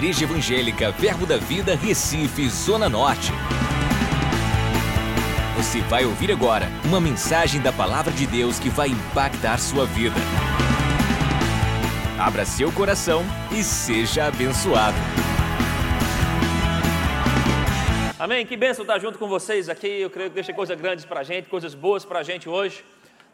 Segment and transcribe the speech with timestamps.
[0.00, 3.32] Igreja Evangélica Verbo da Vida, Recife, Zona Norte.
[5.58, 10.16] Você vai ouvir agora uma mensagem da Palavra de Deus que vai impactar sua vida.
[12.18, 13.22] Abra seu coração
[13.52, 14.96] e seja abençoado.
[18.18, 18.46] Amém?
[18.46, 19.86] Que bênção estar junto com vocês aqui.
[19.86, 22.82] Eu creio que deixa coisas grandes para a gente, coisas boas para a gente hoje.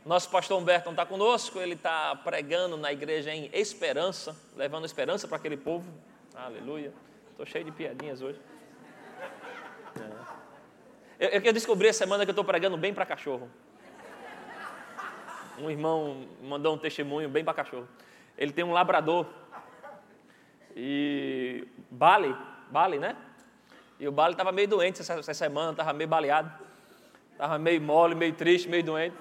[0.05, 5.29] Nosso pastor Humberto não está conosco, ele está pregando na igreja em esperança, levando esperança
[5.29, 5.87] para aquele povo.
[6.37, 6.93] Aleluia.
[7.31, 8.39] Estou cheio de piadinhas hoje.
[11.19, 11.39] É.
[11.39, 13.49] Eu, eu descobri essa semana que eu estou pregando bem para cachorro.
[15.59, 17.89] Um irmão mandou um testemunho bem para cachorro.
[18.37, 19.27] Ele tem um labrador.
[20.77, 22.37] E Bali,
[22.71, 23.17] Bali, né?
[23.99, 26.53] E o Bali estava meio doente essa, essa semana, estava meio baleado.
[27.33, 29.17] Estava meio mole, meio triste, meio doente.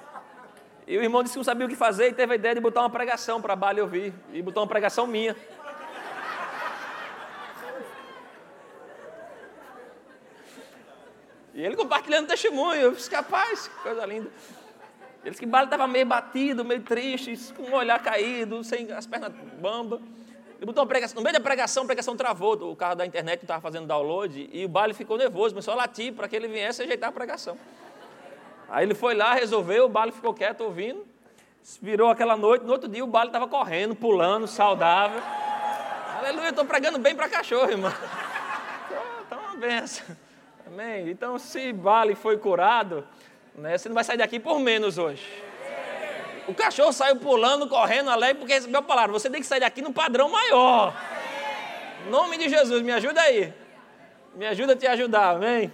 [0.85, 2.61] E o irmão disse que não sabia o que fazer e teve a ideia de
[2.61, 4.13] botar uma pregação para a Bali ouvir.
[4.33, 5.33] E botou uma pregação minha.
[11.55, 12.81] E ele compartilhando testemunho.
[12.81, 14.29] Eu disse, capaz, coisa linda.
[15.23, 19.31] Ele que Bali estava meio batido, meio triste, com o olhar caído, sem as pernas
[19.59, 19.99] bamba.
[20.57, 23.41] Ele botou uma pregação, no meio da pregação, a pregação travou, o carro da internet
[23.41, 26.83] estava fazendo download, e o Bali ficou nervoso, começou a latir para que ele viesse
[26.83, 27.57] ajeitar a pregação.
[28.69, 31.05] Aí ele foi lá, resolveu, o Bale ficou quieto ouvindo.
[31.81, 35.21] Virou aquela noite, no outro dia o Bale estava correndo, pulando, saudável.
[36.19, 37.91] Aleluia, estou pregando bem para cachorro, irmão.
[39.23, 40.24] Está uma benção.
[40.67, 41.09] Amém?
[41.09, 43.07] Então, se Bale foi curado,
[43.53, 45.25] né, você não vai sair daqui por menos hoje.
[46.47, 49.11] O cachorro saiu pulando, correndo, alegre, porque recebeu a palavra.
[49.13, 50.95] Você tem que sair daqui no padrão maior.
[52.05, 53.53] Em nome de Jesus, me ajuda aí.
[54.35, 55.71] Me ajuda a te ajudar, amém?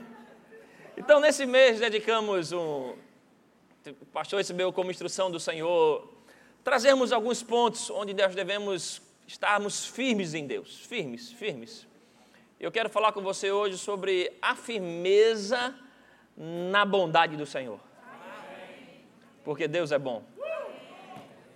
[0.95, 2.95] Então, nesse mês, dedicamos um.
[3.99, 6.07] O pastor recebeu como instrução do Senhor
[6.63, 10.79] trazermos alguns pontos onde nós devemos estarmos firmes em Deus.
[10.85, 11.87] Firmes, firmes.
[12.61, 15.73] Eu quero falar com você hoje sobre a firmeza
[16.37, 17.79] na bondade do Senhor.
[19.43, 20.23] Porque Deus é bom.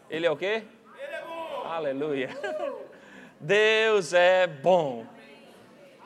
[0.09, 0.63] Ele é o quê?
[0.97, 1.67] Ele é bom.
[1.67, 2.29] Aleluia.
[3.39, 5.05] Deus é bom.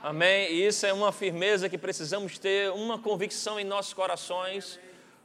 [0.03, 0.51] Amém?
[0.51, 4.77] E isso é uma firmeza que precisamos ter, uma convicção em nossos corações,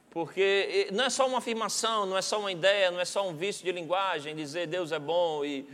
[0.09, 3.35] porque não é só uma afirmação, não é só uma ideia, não é só um
[3.35, 5.43] vício de linguagem, dizer Deus é bom.
[5.43, 5.67] E,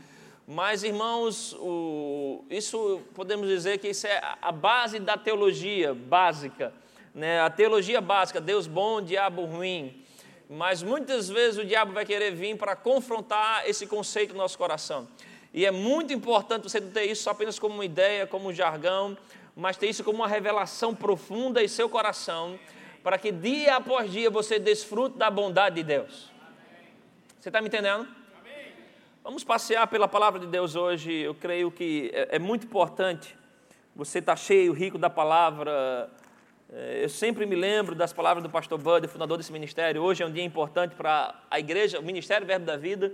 [0.54, 6.74] mas, irmãos, o, isso podemos dizer que isso é a base da teologia básica.
[7.16, 7.40] Né?
[7.40, 10.04] A teologia básica, Deus bom, diabo ruim.
[10.50, 15.08] Mas muitas vezes o diabo vai querer vir para confrontar esse conceito no nosso coração.
[15.54, 19.18] E é muito importante você não ter isso apenas como uma ideia, como um jargão,
[19.56, 22.60] mas ter isso como uma revelação profunda em seu coração,
[23.02, 26.30] para que dia após dia você desfrute da bondade de Deus.
[27.40, 28.20] Você está me entendendo?
[29.24, 31.14] Vamos passear pela palavra de Deus hoje.
[31.14, 33.38] Eu creio que é, é muito importante
[33.96, 36.10] você estar tá cheio, rico da palavra.
[36.68, 40.02] É, eu sempre me lembro das palavras do pastor Bud, fundador desse ministério.
[40.02, 43.14] Hoje é um dia importante para a igreja, o Ministério Verbo da Vida.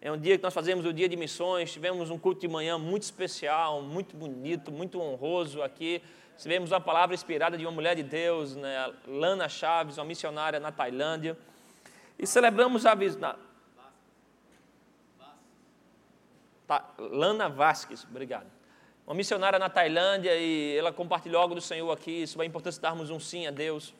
[0.00, 2.78] É um dia que nós fazemos o dia de missões, tivemos um culto de manhã
[2.78, 6.00] muito especial, muito bonito, muito honroso aqui.
[6.38, 10.70] Tivemos uma palavra inspirada de uma mulher de Deus, né, Lana Chaves, uma missionária na
[10.70, 11.36] Tailândia.
[12.16, 13.32] E celebramos a visita.
[13.32, 13.36] Tá,
[16.98, 18.46] Lana Vasques, obrigado.
[19.06, 22.82] Uma missionária na Tailândia e ela compartilhou algo do Senhor aqui sobre a importância de
[22.82, 23.94] darmos um sim a Deus.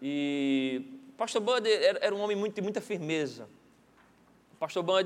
[0.00, 0.82] E
[1.16, 3.48] Pastor Bud era um homem muito, de muita firmeza
[4.64, 5.04] pastor Band,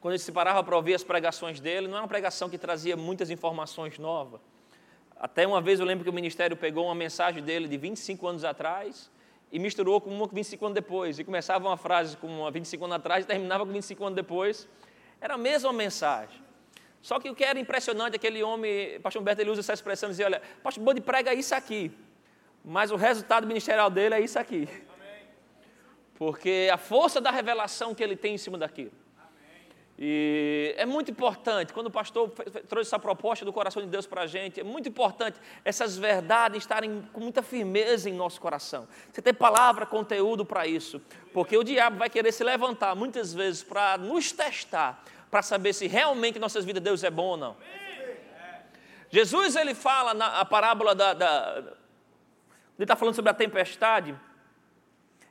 [0.00, 2.96] quando ele se parava para ouvir as pregações dele, não era uma pregação que trazia
[2.96, 4.40] muitas informações novas.
[5.18, 8.44] Até uma vez eu lembro que o ministério pegou uma mensagem dele de 25 anos
[8.44, 9.10] atrás
[9.50, 11.18] e misturou com uma 25 anos depois.
[11.18, 14.68] E começava uma frase com uma 25 anos atrás e terminava com 25 anos depois.
[15.20, 16.40] Era a mesma mensagem.
[17.02, 20.26] Só que o que era impressionante, aquele homem, pastor Humberto, ele usa essa expressão, dizia,
[20.26, 21.92] olha, pastor Bode prega isso aqui,
[22.64, 24.68] mas o resultado ministerial dele é isso aqui
[26.16, 28.92] porque a força da revelação que ele tem em cima daquilo.
[29.98, 32.28] E é muito importante, quando o pastor
[32.68, 36.58] trouxe essa proposta do coração de Deus para a gente, é muito importante essas verdades
[36.58, 38.86] estarem com muita firmeza em nosso coração.
[39.10, 41.00] Você tem palavra, conteúdo para isso,
[41.32, 45.02] porque o diabo vai querer se levantar muitas vezes para nos testar,
[45.36, 47.56] para saber se realmente nossas vidas Deus é bom ou não.
[49.10, 54.18] Jesus ele fala na parábola da, da ele está falando sobre a tempestade,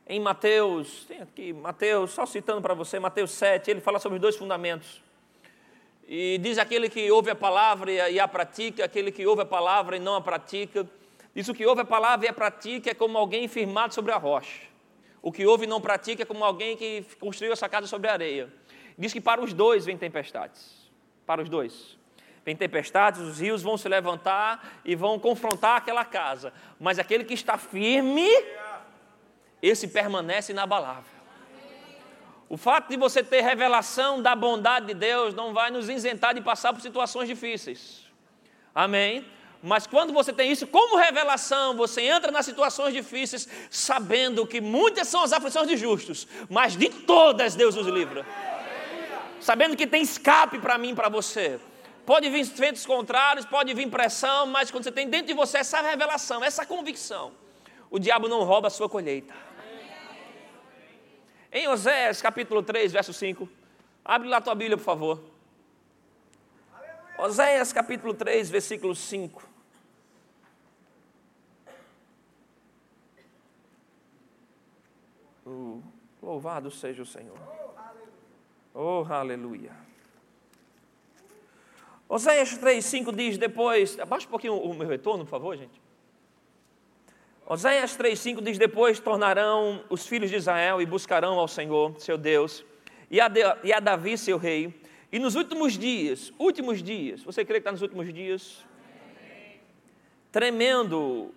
[0.06, 4.22] em Mateus, tem aqui Mateus, só citando para você, Mateus 7, ele fala sobre os
[4.22, 5.02] dois fundamentos.
[6.06, 9.96] E diz aquele que ouve a palavra e a pratica, aquele que ouve a palavra
[9.96, 10.88] e não a pratica.
[11.34, 14.16] Diz o que ouve a palavra e a pratica é como alguém firmado sobre a
[14.16, 14.62] rocha.
[15.20, 18.12] O que ouve e não pratica é como alguém que construiu essa casa sobre a
[18.12, 18.48] areia.
[18.98, 20.90] Diz que para os dois vem tempestades.
[21.26, 21.96] Para os dois.
[22.44, 26.52] Tem tempestades, os rios vão se levantar e vão confrontar aquela casa.
[26.78, 28.28] Mas aquele que está firme,
[29.60, 31.16] esse permanece inabalável.
[32.48, 36.40] O fato de você ter revelação da bondade de Deus não vai nos isentar de
[36.40, 38.06] passar por situações difíceis.
[38.72, 39.26] Amém?
[39.60, 45.08] Mas quando você tem isso como revelação, você entra nas situações difíceis, sabendo que muitas
[45.08, 48.24] são as aflições de justos, mas de todas Deus nos livra.
[49.46, 51.60] Sabendo que tem escape para mim para você.
[52.04, 55.80] Pode vir ventos contrários, pode vir pressão, mas quando você tem dentro de você essa
[55.80, 57.32] revelação, essa convicção,
[57.88, 59.32] o diabo não rouba a sua colheita.
[61.52, 63.48] Em Oséias capítulo 3, verso 5.
[64.04, 65.22] Abre lá a tua Bíblia, por favor.
[67.16, 69.48] Oséias capítulo 3, versículo 5.
[75.46, 75.80] Uh,
[76.20, 77.65] louvado seja o Senhor.
[78.78, 79.72] Oh, aleluia.
[82.06, 83.98] Oséias 3, 5 diz depois.
[83.98, 85.80] Abaixa um pouquinho o meu retorno, por favor, gente.
[87.46, 92.62] Oséias 3,5 diz: Depois tornarão os filhos de Israel e buscarão ao Senhor, seu Deus,
[93.10, 94.78] e a, de, e a Davi, seu rei.
[95.10, 98.62] E nos últimos dias, últimos dias, você crê que está nos últimos dias?
[100.30, 101.32] Tremendo,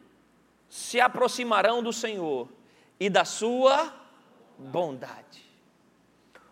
[0.68, 2.50] se aproximarão do Senhor
[3.00, 3.94] e da sua
[4.57, 5.48] bondade.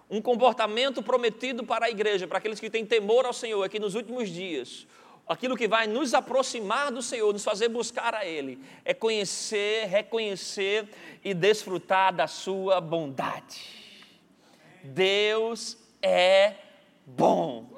[0.09, 3.79] Um comportamento prometido para a igreja, para aqueles que têm temor ao Senhor, é que
[3.79, 4.87] nos últimos dias
[5.27, 10.87] aquilo que vai nos aproximar do Senhor, nos fazer buscar a Ele, é conhecer, reconhecer
[11.23, 13.61] e desfrutar da Sua bondade.
[14.83, 16.53] Deus é
[17.05, 17.75] bom.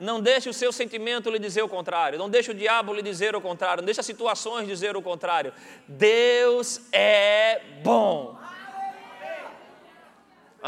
[0.00, 3.34] Não deixe o seu sentimento lhe dizer o contrário, não deixe o diabo lhe dizer
[3.34, 5.52] o contrário, não deixe as situações dizer o contrário.
[5.88, 8.38] Deus é bom.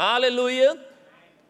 [0.03, 0.77] Aleluia.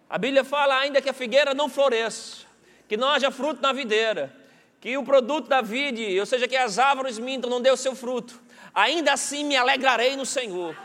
[0.10, 2.52] A Bíblia fala ainda que a figueira não floresça
[2.92, 4.36] que não haja fruto na videira,
[4.82, 7.96] que o produto da vide, ou seja, que as árvores mintam, não dê o seu
[7.96, 8.38] fruto.
[8.76, 10.76] Ainda assim me alegrarei no Senhor.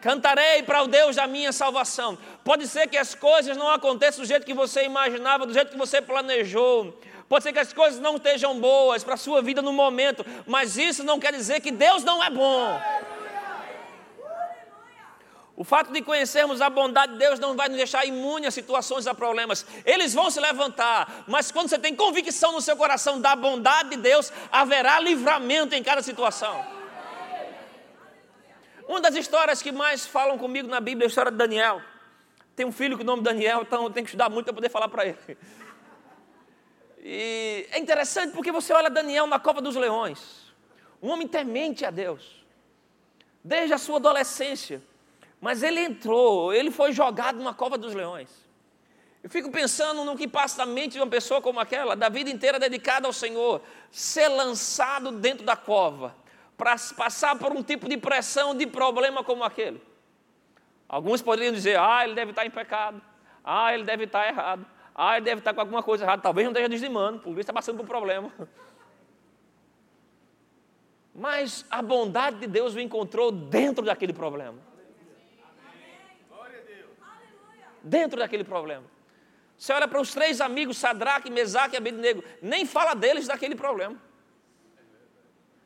[0.00, 2.16] Cantarei para o Deus da minha salvação.
[2.44, 5.76] Pode ser que as coisas não aconteçam do jeito que você imaginava, do jeito que
[5.76, 6.96] você planejou.
[7.28, 10.76] Pode ser que as coisas não estejam boas para a sua vida no momento, mas
[10.76, 12.80] isso não quer dizer que Deus não é bom.
[15.60, 19.06] O fato de conhecermos a bondade de Deus não vai nos deixar imune a situações,
[19.06, 19.66] a problemas.
[19.84, 23.96] Eles vão se levantar, mas quando você tem convicção no seu coração da bondade de
[23.98, 26.64] Deus, haverá livramento em cada situação.
[28.88, 31.82] Uma das histórias que mais falam comigo na Bíblia é a história de Daniel.
[32.56, 34.70] Tem um filho com o nome Daniel, então eu tenho que estudar muito para poder
[34.70, 35.36] falar para ele.
[37.02, 40.54] E é interessante porque você olha Daniel na cova dos leões,
[41.02, 42.46] um homem temente a Deus,
[43.44, 44.88] desde a sua adolescência.
[45.40, 48.28] Mas ele entrou, ele foi jogado numa cova dos leões.
[49.22, 52.30] Eu fico pensando no que passa na mente de uma pessoa como aquela, da vida
[52.30, 53.60] inteira dedicada ao Senhor,
[53.90, 56.14] ser lançado dentro da cova,
[56.56, 59.80] para passar por um tipo de pressão, de problema como aquele.
[60.88, 63.00] Alguns poderiam dizer, ah, ele deve estar em pecado,
[63.44, 66.52] ah, ele deve estar errado, ah, ele deve estar com alguma coisa errada, talvez não
[66.52, 68.32] esteja dizimando, por isso está passando por um problema.
[71.14, 74.69] Mas a bondade de Deus o encontrou dentro daquele problema.
[77.82, 78.84] Dentro daquele problema.
[79.56, 83.96] Você olha para os três amigos, Sadraque, Mesaque e Abednego, nem fala deles daquele problema.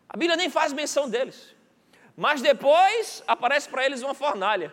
[0.09, 1.55] A Bíblia nem faz menção deles.
[2.17, 4.73] Mas depois aparece para eles uma fornalha.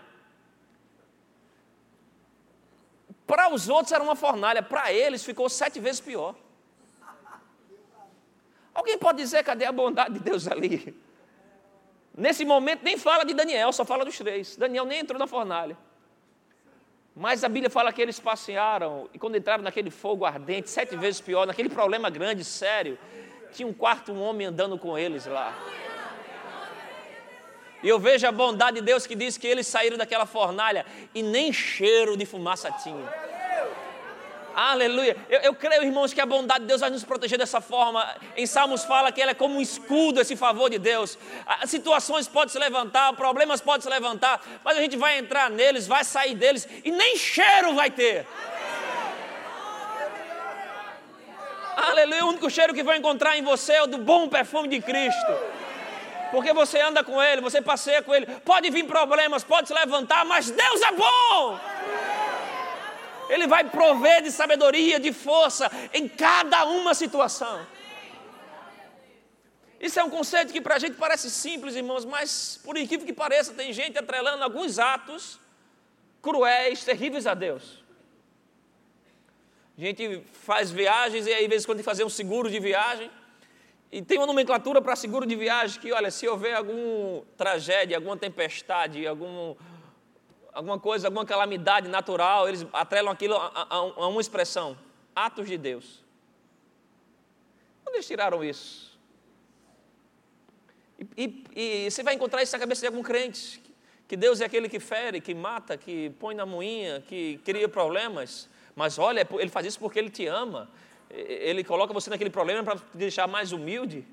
[3.26, 6.36] Para os outros era uma fornalha, para eles ficou sete vezes pior.
[8.74, 10.96] Alguém pode dizer cadê a bondade de Deus ali?
[12.16, 14.56] Nesse momento nem fala de Daniel, só fala dos três.
[14.56, 15.78] Daniel nem entrou na fornalha.
[17.16, 21.20] Mas a Bíblia fala que eles passearam e quando entraram naquele fogo ardente, sete vezes
[21.20, 22.98] pior, naquele problema grande, sério,
[23.52, 25.54] tinha um quarto um homem andando com eles lá.
[27.84, 31.22] E eu vejo a bondade de Deus que diz que eles saíram daquela fornalha e
[31.22, 33.31] nem cheiro de fumaça tinha.
[34.56, 35.16] Aleluia.
[35.30, 38.08] Eu, eu, creio, irmãos, que a bondade de Deus vai nos proteger dessa forma.
[38.36, 41.18] Em Salmos fala que ela é como um escudo, esse favor de Deus.
[41.46, 45.88] As situações podem se levantar, problemas podem se levantar, mas a gente vai entrar neles,
[45.88, 48.26] vai sair deles e nem cheiro vai ter.
[51.78, 52.26] Aleluia.
[52.26, 55.34] O único cheiro que vai encontrar em você é o do bom perfume de Cristo.
[56.32, 58.26] Porque você anda com Ele, você passeia com Ele.
[58.26, 61.60] Pode vir problemas, pode se levantar, mas Deus é bom.
[63.34, 67.66] Ele vai prover de sabedoria, de força em cada uma situação.
[69.80, 73.14] Isso é um conceito que para a gente parece simples, irmãos, mas por incrível que
[73.14, 75.40] pareça, tem gente atrelando alguns atos
[76.22, 77.82] cruéis, terríveis a Deus.
[79.78, 82.60] A gente faz viagens e aí, às vezes, quando tem que fazer um seguro de
[82.60, 83.10] viagem,
[83.92, 88.16] e tem uma nomenclatura para seguro de viagem que, olha, se houver alguma tragédia, alguma
[88.16, 89.56] tempestade, algum,
[90.54, 94.78] alguma coisa, alguma calamidade natural, eles atrelam aquilo a, a, a uma expressão:
[95.16, 96.04] atos de Deus.
[97.86, 99.00] Onde eles tiraram isso?
[101.00, 103.62] E, e, e, você vai encontrar isso na cabeça de algum crente:
[104.08, 108.50] que Deus é aquele que fere, que mata, que põe na moinha, que cria problemas.
[108.76, 110.70] Mas olha, ele faz isso porque ele te ama.
[111.10, 114.06] Ele coloca você naquele problema para te deixar mais humilde.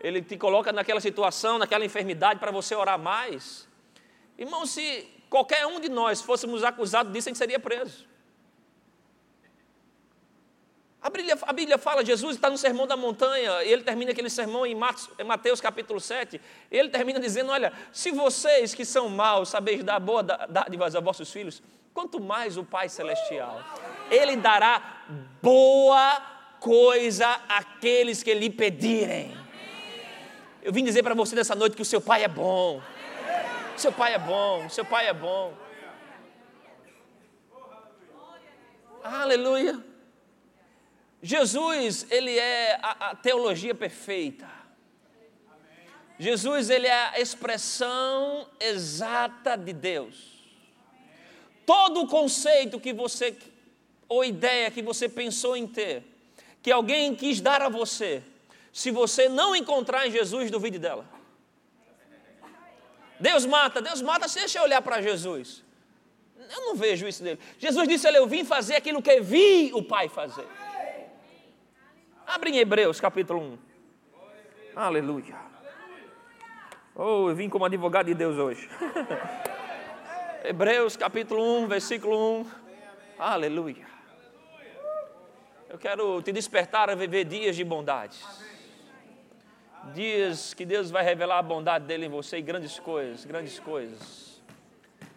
[0.00, 3.68] Ele te coloca naquela situação, naquela enfermidade para você orar mais.
[4.38, 8.06] Irmão, se qualquer um de nós fôssemos acusados disso, a gente seria preso.
[11.00, 14.66] A Bíblia, a Bíblia fala, Jesus está no Sermão da Montanha, ele termina aquele sermão
[14.66, 19.50] em Mateus, em Mateus capítulo 7, ele termina dizendo, olha, se vocês que são maus
[19.50, 21.62] sabeis dar boa dádivas a vossos filhos,
[21.96, 23.64] quanto mais o Pai Celestial,
[24.10, 25.04] Ele dará
[25.40, 26.20] boa
[26.60, 29.34] coisa àqueles que lhe pedirem.
[30.62, 32.82] Eu vim dizer para você nessa noite que o seu Pai é bom,
[33.80, 35.54] seu Pai é bom, seu Pai é bom.
[39.02, 39.82] Aleluia.
[41.22, 44.48] Jesus, ele é a, a teologia perfeita.
[46.18, 50.36] Jesus, ele é a expressão exata de Deus.
[51.64, 53.36] Todo o conceito que você,
[54.08, 56.04] ou ideia que você pensou em ter,
[56.62, 58.22] que alguém quis dar a você,
[58.72, 61.15] se você não encontrar em Jesus, duvide dela.
[63.18, 65.64] Deus mata, Deus mata, deixa eu olhar para Jesus.
[66.36, 67.40] Eu não vejo isso nele.
[67.58, 70.46] Jesus disse: Eu vim fazer aquilo que vi o Pai fazer.
[72.26, 73.58] Abre em Hebreus capítulo 1.
[74.76, 75.34] Aleluia.
[76.94, 78.68] Oh, eu vim como advogado de Deus hoje.
[80.44, 82.46] Hebreus capítulo 1, versículo 1.
[83.18, 83.86] Aleluia.
[85.68, 88.18] Eu quero te despertar a viver dias de bondade.
[89.94, 94.42] Dias que Deus vai revelar a bondade dele em você e grandes coisas, grandes coisas.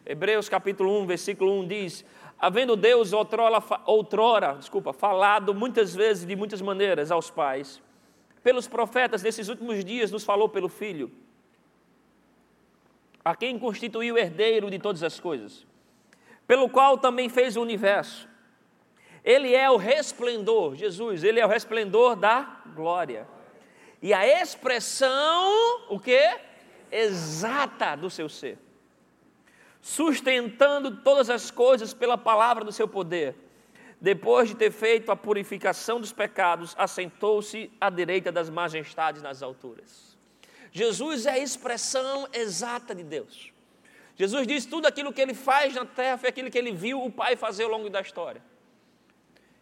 [0.06, 2.06] Hebreus capítulo 1, versículo 1 diz:
[2.38, 7.82] havendo Deus outrora, outrora desculpa, falado muitas vezes de muitas maneiras aos pais,
[8.42, 11.12] pelos profetas desses últimos dias nos falou pelo Filho,
[13.24, 15.68] a quem constituiu herdeiro de todas as coisas,
[16.48, 18.28] pelo qual também fez o universo.
[19.24, 23.28] Ele é o resplendor, Jesus, ele é o resplendor da glória.
[24.01, 26.38] E a expressão, o que?
[26.91, 28.58] Exata do seu ser
[29.82, 33.36] sustentando todas as coisas pela palavra do seu poder.
[34.01, 40.18] Depois de ter feito a purificação dos pecados, assentou-se à direita das majestades nas alturas.
[40.72, 43.51] Jesus é a expressão exata de Deus.
[44.15, 47.12] Jesus diz tudo aquilo que ele faz na terra foi aquilo que ele viu o
[47.12, 48.41] Pai fazer ao longo da história.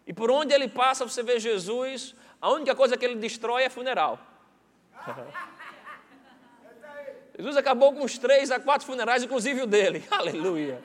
[0.06, 3.70] E por onde ele passa, você vê Jesus, a única coisa que ele destrói é
[3.70, 4.20] funeral.
[7.38, 10.04] Jesus acabou com os três a quatro funerais, inclusive o dele.
[10.10, 10.82] Aleluia.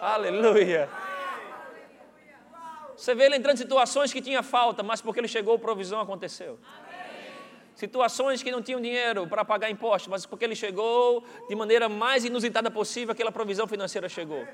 [0.00, 0.88] Aleluia.
[2.96, 6.58] Você vê ele entrando em situações que tinha falta, mas porque ele chegou, provisão aconteceu.
[7.76, 12.24] Situações que não tinham dinheiro para pagar impostos, mas porque ele chegou de maneira mais
[12.24, 14.46] inusitada possível, aquela provisão financeira chegou.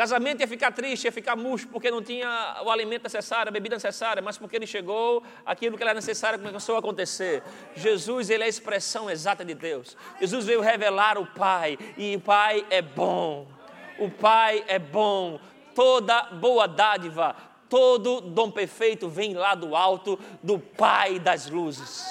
[0.00, 3.76] Casamento ia ficar triste, ia ficar murcho, porque não tinha o alimento necessário, a bebida
[3.76, 7.42] necessária, mas porque ele chegou, aquilo que era necessário começou a acontecer.
[7.76, 9.94] Jesus, ele é a expressão exata de Deus.
[10.18, 13.46] Jesus veio revelar o Pai, e o Pai é bom.
[13.98, 15.38] O Pai é bom.
[15.74, 17.36] Toda boa dádiva,
[17.68, 22.06] todo dom perfeito vem lá do alto do Pai das luzes.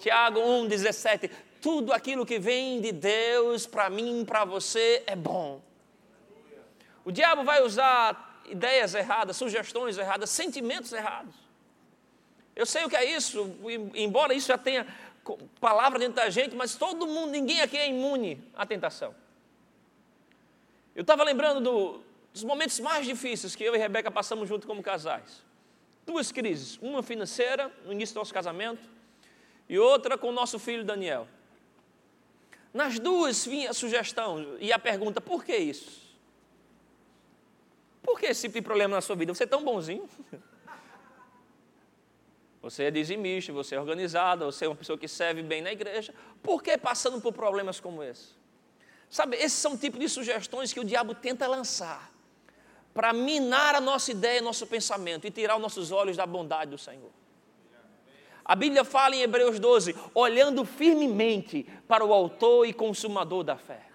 [0.00, 1.30] Tiago 1,17.
[1.60, 5.62] Tudo aquilo que vem de Deus para mim, para você, é bom.
[7.04, 11.34] O diabo vai usar ideias erradas, sugestões erradas, sentimentos errados.
[12.56, 13.56] Eu sei o que é isso,
[13.94, 14.86] embora isso já tenha
[15.60, 19.14] palavra dentro da gente, mas todo mundo, ninguém aqui é imune à tentação.
[20.94, 22.00] Eu estava lembrando do,
[22.32, 25.42] dos momentos mais difíceis que eu e Rebeca passamos junto como casais.
[26.06, 28.88] Duas crises, uma financeira, no início do nosso casamento,
[29.68, 31.26] e outra com o nosso filho Daniel.
[32.72, 36.03] Nas duas vinha a sugestão e a pergunta: por que isso?
[38.14, 39.34] Por que esse tipo de problema na sua vida?
[39.34, 40.08] Você é tão bonzinho.
[42.62, 46.14] Você é dizimista, você é organizado, você é uma pessoa que serve bem na igreja.
[46.42, 48.28] Por que passando por problemas como esse?
[49.10, 52.10] Sabe, esses são tipos de sugestões que o diabo tenta lançar
[52.94, 56.78] para minar a nossa ideia, nosso pensamento e tirar os nossos olhos da bondade do
[56.78, 57.10] Senhor.
[58.42, 63.93] A Bíblia fala em Hebreus 12, olhando firmemente para o autor e consumador da fé.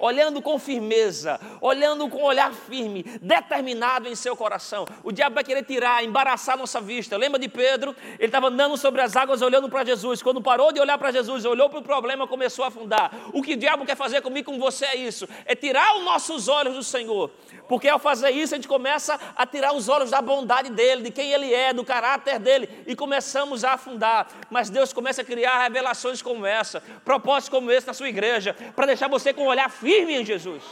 [0.00, 4.86] Olhando com firmeza, olhando com olhar firme, determinado em seu coração.
[5.04, 7.16] O diabo vai querer tirar, embaraçar nossa vista.
[7.16, 7.94] Lembra de Pedro?
[8.18, 10.22] Ele estava andando sobre as águas olhando para Jesus.
[10.22, 13.12] Quando parou de olhar para Jesus, olhou para o problema, começou a afundar.
[13.32, 16.48] O que o diabo quer fazer comigo, com você é isso: é tirar os nossos
[16.48, 17.30] olhos do Senhor.
[17.70, 21.12] Porque ao fazer isso, a gente começa a tirar os olhos da bondade dele, de
[21.12, 24.26] quem ele é, do caráter dele, e começamos a afundar.
[24.50, 28.86] Mas Deus começa a criar revelações como essa, propósitos como esse na sua igreja, para
[28.86, 30.64] deixar você com um olhar firme em Jesus.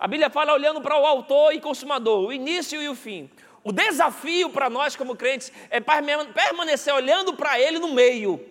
[0.00, 3.28] A Bíblia fala olhando para o autor e consumador, o início e o fim.
[3.62, 8.42] O desafio para nós como crentes é permanecer olhando para ele no meio.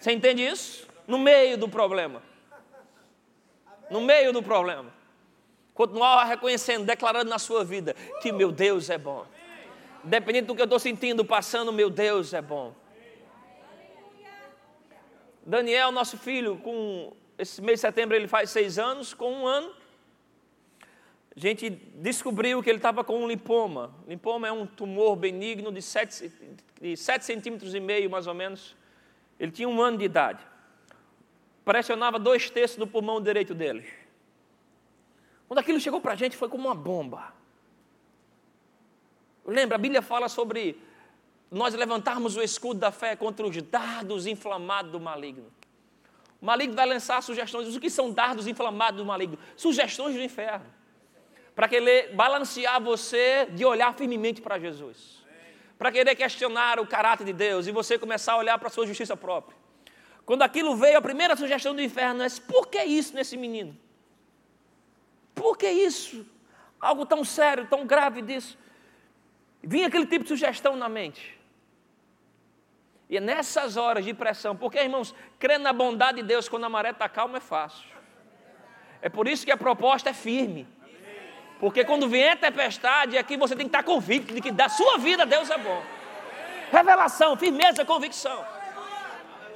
[0.00, 0.88] Você entende isso?
[1.06, 2.20] No meio do problema.
[3.88, 4.93] No meio do problema.
[5.74, 9.26] Continuar reconhecendo, declarando na sua vida que meu Deus é bom.
[10.04, 12.72] Independente do que eu estou sentindo, passando, meu Deus é bom.
[15.44, 19.74] Daniel, nosso filho, com esse mês de setembro ele faz seis anos, com um ano,
[21.36, 23.92] a gente descobriu que ele estava com um linfoma.
[24.06, 26.32] Linfoma é um tumor benigno de 7,
[26.80, 28.76] de 7 centímetros e meio, mais ou menos.
[29.40, 30.46] Ele tinha um ano de idade.
[31.64, 33.84] Pressionava dois terços do pulmão direito dele.
[35.54, 37.32] Quando aquilo chegou para a gente, foi como uma bomba.
[39.46, 40.76] Lembra, a Bíblia fala sobre
[41.48, 45.46] nós levantarmos o escudo da fé contra os dardos inflamados do maligno.
[46.42, 47.76] O maligno vai lançar sugestões.
[47.76, 49.38] O que são dardos inflamados do maligno?
[49.56, 50.66] Sugestões do inferno.
[51.54, 55.24] Para querer balancear você de olhar firmemente para Jesus.
[55.78, 58.88] Para querer questionar o caráter de Deus e você começar a olhar para a sua
[58.88, 59.56] justiça própria.
[60.26, 63.83] Quando aquilo veio, a primeira sugestão do inferno é: por que isso nesse menino?
[65.34, 66.26] Por que isso?
[66.80, 68.58] Algo tão sério, tão grave disso.
[69.62, 71.38] Vinha aquele tipo de sugestão na mente.
[73.08, 76.68] E é nessas horas de pressão, porque irmãos, crer na bondade de Deus quando a
[76.68, 77.88] maré está calma é fácil.
[79.00, 80.66] É por isso que a proposta é firme.
[81.60, 85.24] Porque quando vier tempestade, aqui você tem que estar convicto de que da sua vida
[85.24, 85.82] Deus é bom.
[86.70, 88.44] Revelação, firmeza, convicção.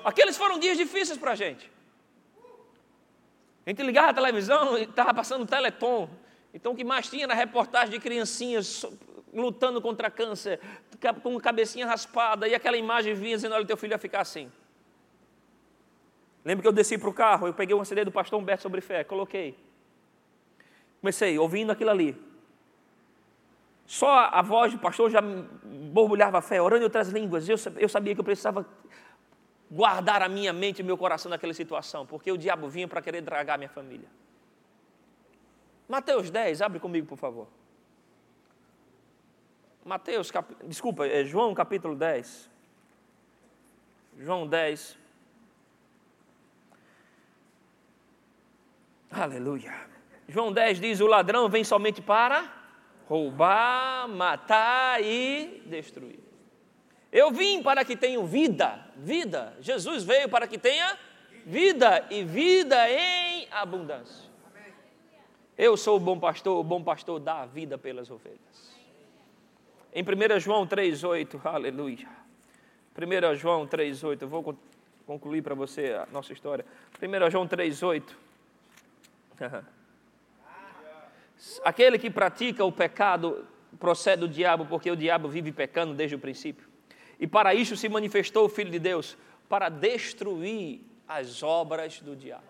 [0.04, 1.70] Aqueles foram dias difíceis para a gente.
[3.68, 6.08] A gente ligava a televisão e estava passando teleton.
[6.54, 8.86] Então o que mais tinha na reportagem de criancinhas
[9.30, 10.58] lutando contra câncer,
[11.22, 14.50] com cabecinha raspada, e aquela imagem vinha dizendo: olha, teu filho ia ficar assim.
[16.42, 18.80] Lembro que eu desci para o carro, eu peguei um CD do pastor Humberto sobre
[18.80, 19.54] fé, coloquei.
[21.02, 22.16] Comecei ouvindo aquilo ali.
[23.84, 27.46] Só a voz do pastor já borbulhava a fé, orando em outras línguas.
[27.46, 28.66] Eu, eu sabia que eu precisava
[29.70, 33.20] guardar a minha mente e meu coração naquela situação, porque o diabo vinha para querer
[33.20, 34.08] dragar minha família.
[35.88, 37.48] Mateus 10, abre comigo, por favor.
[39.84, 40.54] Mateus, cap...
[40.66, 42.50] desculpa, é João capítulo 10.
[44.18, 44.98] João 10.
[49.10, 49.72] Aleluia.
[50.28, 52.52] João 10 diz: O ladrão vem somente para
[53.08, 56.27] roubar, matar e destruir.
[57.10, 59.56] Eu vim para que tenham vida, vida.
[59.60, 60.98] Jesus veio para que tenha
[61.46, 64.28] vida e vida em abundância.
[65.56, 68.38] Eu sou o bom pastor, o bom pastor dá a vida pelas ovelhas.
[69.92, 72.06] Em 1 João 3,8, aleluia.
[72.96, 74.56] 1 João 3,8, eu vou
[75.06, 76.64] concluir para você a nossa história.
[77.00, 78.04] 1 João 3,8.
[81.64, 83.46] Aquele que pratica o pecado
[83.80, 86.67] procede do diabo, porque o diabo vive pecando desde o princípio.
[87.18, 89.16] E para isso se manifestou o Filho de Deus,
[89.48, 92.44] para destruir as obras do diabo.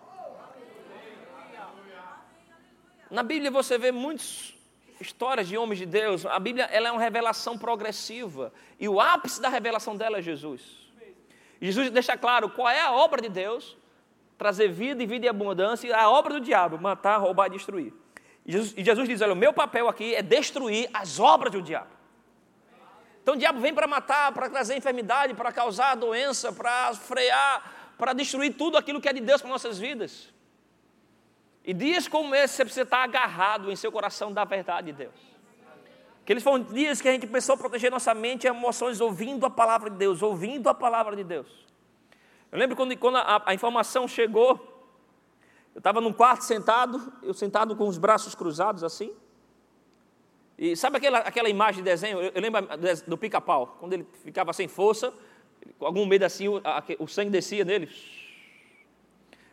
[3.11, 4.55] Na Bíblia você vê muitas
[5.01, 6.27] histórias de homens de Deus.
[6.27, 8.53] A Bíblia ela é uma revelação progressiva.
[8.79, 10.61] E o ápice da revelação dela é Jesus.
[11.61, 13.77] Jesus deixa claro qual é a obra de Deus,
[14.37, 17.93] trazer vida e vida e abundância, e a obra do diabo, matar, roubar e destruir.
[18.47, 21.63] E Jesus, e Jesus diz: olha, o meu papel aqui é destruir as obras do
[21.63, 21.98] diabo.
[23.29, 28.15] Então o diabo vem para matar, para trazer enfermidade, para causar doença, para frear, para
[28.15, 30.33] destruir tudo aquilo que é de Deus para nossas vidas.
[31.63, 35.15] E dias como esse, você estar agarrado em seu coração da verdade de Deus.
[36.23, 39.91] Aqueles foram dias que a gente pensou proteger nossa mente e emoções ouvindo a palavra
[39.91, 41.67] de Deus, ouvindo a palavra de Deus.
[42.51, 44.89] Eu lembro quando, quando a, a informação chegou,
[45.75, 49.15] eu estava num quarto sentado, eu sentado com os braços cruzados assim,
[50.59, 52.21] e sabe aquela, aquela imagem de desenho?
[52.21, 52.67] Eu, eu lembro
[53.07, 55.13] do pica-pau, quando ele ficava sem força,
[55.79, 57.89] com algum medo assim, o, a, o sangue descia nele.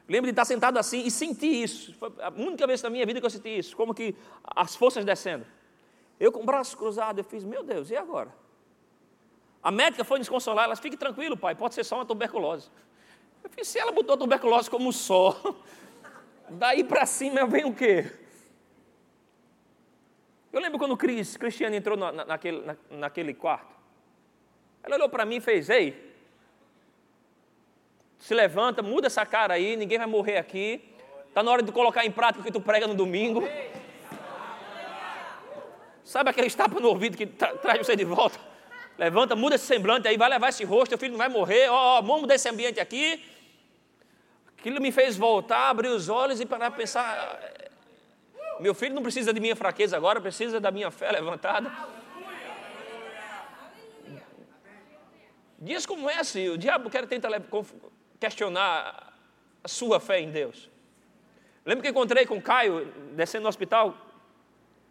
[0.07, 1.93] lembro de estar sentado assim e sentir isso.
[1.95, 5.05] Foi a única vez na minha vida que eu senti isso, como que as forças
[5.05, 5.45] descendo.
[6.19, 8.33] Eu com o braço cruzado, eu fiz, meu Deus, e agora?
[9.61, 12.69] A médica foi nos consolar, ela fique tranquilo, pai, pode ser só uma tuberculose.
[13.43, 15.39] Eu fiz, se ela botou a tuberculose como só,
[16.49, 18.11] Daí para cima vem o quê?
[20.55, 23.75] Eu lembro quando Cris, Cristiano entrou na, naquele, na, naquele quarto.
[24.81, 26.15] Ela olhou para mim e fez: Ei,
[28.17, 30.81] se levanta, muda essa cara aí, ninguém vai morrer aqui.
[31.27, 33.43] Está na hora de colocar em prática o que tu prega no domingo.
[36.05, 38.39] Sabe aquele tapa no ouvido que tra traz você de volta?
[38.97, 41.67] Levanta, muda esse semblante aí, vai levar esse rosto, teu filho não vai morrer.
[41.67, 43.21] Ó, ó vamos mudar esse ambiente aqui.
[44.57, 47.41] Aquilo me fez voltar, abrir os olhos e parar para pensar.
[48.59, 51.71] Meu filho não precisa de minha fraqueza agora, precisa da minha fé levantada.
[55.59, 57.29] Dias como esse, o diabo quer tentar
[58.19, 59.13] questionar
[59.63, 60.69] a sua fé em Deus.
[61.65, 63.97] Lembro que encontrei com Caio, descendo no hospital.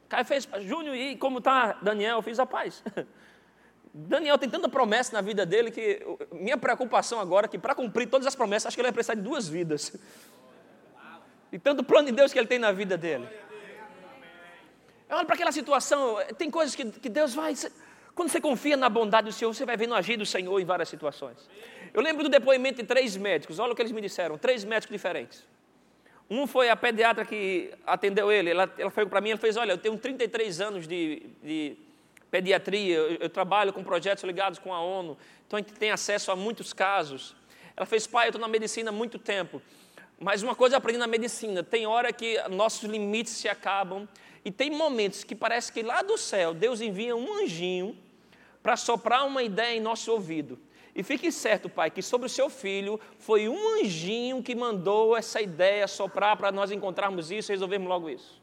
[0.08, 2.16] Caio fez, Júnior, e como está Daniel?
[2.16, 2.82] Eu fiz a paz.
[3.94, 8.08] Daniel tem tanta promessa na vida dele que minha preocupação agora é que para cumprir
[8.08, 9.96] todas as promessas, acho que ele vai precisar de duas vidas.
[11.52, 13.28] E tanto plano de Deus que ele tem na vida dele.
[15.08, 17.54] Eu olho para aquela situação, tem coisas que, que Deus vai.
[18.14, 20.88] Quando você confia na bondade do Senhor, você vai vendo agir do Senhor em várias
[20.88, 21.36] situações.
[21.92, 24.92] Eu lembro do depoimento de três médicos, olha o que eles me disseram, três médicos
[24.92, 25.44] diferentes.
[26.28, 29.72] Um foi a pediatra que atendeu ele, ela, ela foi para mim, ela fez, olha,
[29.72, 31.76] eu tenho 33 anos de, de
[32.30, 36.32] pediatria, eu, eu, trabalho com projetos ligados com a ONU, então a gente tem acesso
[36.32, 37.36] a muitos casos.
[37.76, 39.60] Ela fez, pai, eu estou na medicina há muito tempo,
[40.18, 44.08] mas uma coisa eu aprendi na medicina, tem hora que nossos limites se acabam,
[44.44, 47.96] e tem momentos que parece que lá do céu Deus envia um anjinho
[48.62, 50.58] para soprar uma ideia em nosso ouvido.
[50.94, 55.40] E fique certo, pai, que sobre o seu filho foi um anjinho que mandou essa
[55.40, 58.40] ideia soprar para nós encontrarmos isso e resolvermos logo isso.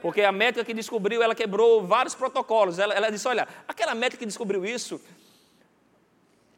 [0.00, 2.80] Porque a médica que descobriu, ela quebrou vários protocolos.
[2.80, 5.00] Ela, ela disse: olha, aquela médica que descobriu isso,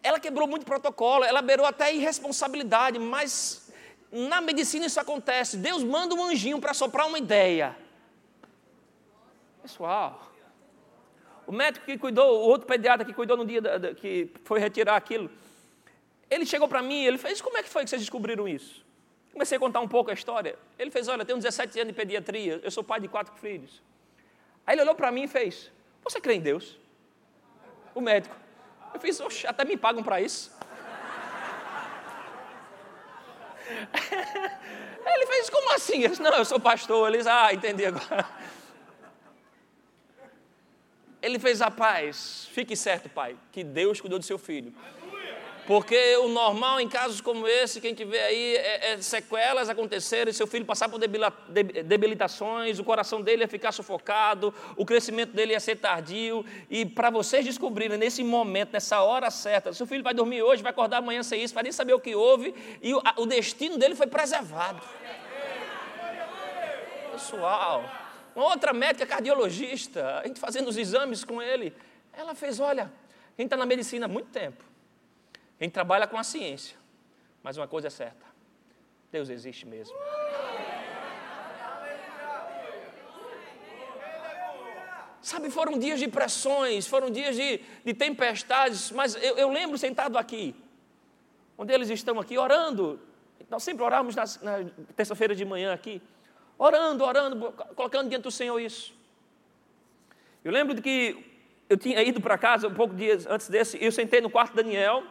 [0.03, 3.64] ela quebrou muito protocolo, ela beirou até irresponsabilidade, mas
[4.15, 5.57] na medicina isso acontece.
[5.57, 7.77] Deus manda um anjinho para soprar uma ideia.
[9.61, 10.31] Pessoal,
[11.47, 14.61] o médico que cuidou, o outro pediatra que cuidou no dia da, da, que foi
[14.61, 15.29] retirar aquilo,
[16.31, 18.85] ele chegou para mim, ele fez, como é que foi que vocês descobriram isso?
[19.33, 20.57] Comecei a contar um pouco a história.
[20.79, 23.83] Ele fez, olha, eu tenho 17 anos de pediatria, eu sou pai de quatro filhos.
[24.65, 25.73] Aí ele olhou para mim e fez,
[26.05, 26.79] você crê em Deus?
[27.95, 28.35] O médico.
[28.93, 30.53] Eu fiz, oxe, até me pagam para isso.
[35.07, 36.09] Ele fez, como assim?
[36.09, 37.13] Disse, não, eu sou pastor.
[37.13, 38.27] Eles, ah, entendi agora.
[41.23, 42.49] Ele fez a paz.
[42.53, 44.75] Fique certo, pai, que Deus cuidou do seu filho.
[45.67, 50.47] Porque o normal em casos como esse, quem tiver aí, é, é sequelas acontecerem, seu
[50.47, 55.77] filho passar por debilitações, o coração dele ia ficar sufocado, o crescimento dele ia ser
[55.77, 56.45] tardio.
[56.69, 60.71] E para vocês descobrirem nesse momento, nessa hora certa, seu filho vai dormir hoje, vai
[60.71, 63.79] acordar amanhã sem isso, vai nem saber o que houve, e o, a, o destino
[63.79, 64.83] dele foi preservado.
[67.13, 67.85] Pessoal.
[68.35, 71.73] Uma outra médica cardiologista, a gente fazendo os exames com ele,
[72.13, 74.63] ela fez: olha, a gente está na medicina há muito tempo,
[75.61, 76.77] a gente trabalha com a ciência,
[77.43, 78.27] mas uma coisa é certa:
[79.11, 79.97] Deus existe mesmo.
[85.21, 90.19] Sabe, foram dias de pressões, foram dias de, de tempestades, mas eu, eu, lembro sentado
[90.19, 90.55] aqui,
[91.57, 93.01] onde eles estão aqui orando.
[93.49, 96.03] Nós sempre orávamos na, na terça-feira de manhã aqui
[96.59, 98.95] orando, orando, colocando diante do Senhor isso.
[100.45, 103.91] Eu lembro de que eu tinha ido para casa um pouco dias antes desse, eu
[103.91, 105.03] sentei no quarto de Daniel,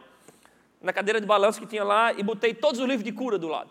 [0.84, 3.48] na cadeira de balanço que tinha lá, e botei todos os livros de cura do
[3.48, 3.70] lado.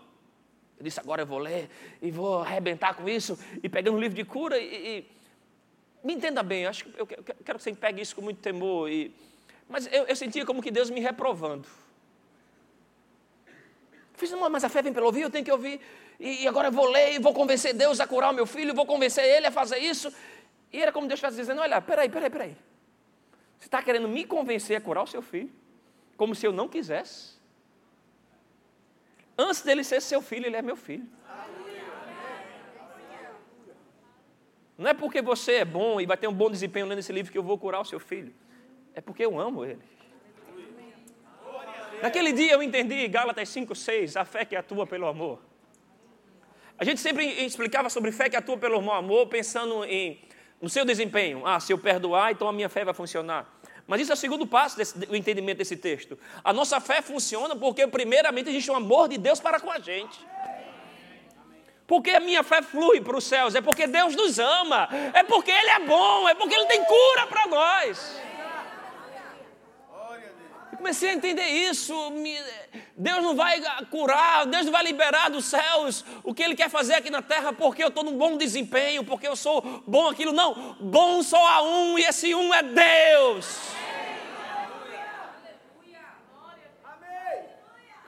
[0.77, 1.69] Eu disse, agora eu vou ler
[2.01, 5.11] e vou arrebentar com isso, e pegando o livro de cura, e, e
[6.03, 9.13] me entenda bem, acho, eu quero que você pegue isso com muito temor, e,
[9.69, 11.67] mas eu, eu sentia como que Deus me reprovando.
[13.47, 15.79] Eu fiz, mas a fé vem pelo ouvir, eu tenho que ouvir
[16.19, 18.85] e agora eu vou ler e vou convencer Deus a curar o meu filho, vou
[18.85, 20.13] convencer ele a fazer isso.
[20.71, 22.55] E era como Deus estivesse dizendo: Olha, peraí, peraí, peraí.
[23.59, 25.51] Você está querendo me convencer a curar o seu filho?
[26.15, 27.33] Como se eu não quisesse?
[29.37, 31.07] Antes dele ser seu filho, ele é meu filho.
[34.77, 37.31] Não é porque você é bom e vai ter um bom desempenho lendo esse livro
[37.31, 38.33] que eu vou curar o seu filho.
[38.93, 39.81] É porque eu amo ele.
[42.01, 45.39] Naquele dia eu entendi, Gálatas 5, 6, a fé que atua pelo amor.
[46.77, 50.19] A gente sempre explicava sobre fé que atua pelo amor, pensando em,
[50.61, 51.45] no seu desempenho.
[51.45, 53.47] Ah, se eu perdoar, então a minha fé vai funcionar.
[53.85, 56.17] Mas isso é o segundo passo do entendimento desse texto.
[56.43, 60.17] A nossa fé funciona porque, primeiramente, existe um amor de Deus para com a gente.
[61.85, 65.51] Porque a minha fé flui para os céus, é porque Deus nos ama, é porque
[65.51, 68.19] Ele é bom, é porque Ele tem cura para nós.
[70.83, 71.93] Comecei a entender isso.
[72.97, 76.95] Deus não vai curar, Deus não vai liberar dos céus o que Ele quer fazer
[76.95, 80.33] aqui na terra porque eu estou num bom desempenho, porque eu sou bom aquilo.
[80.33, 83.59] Não, bom só há um e esse um é Deus.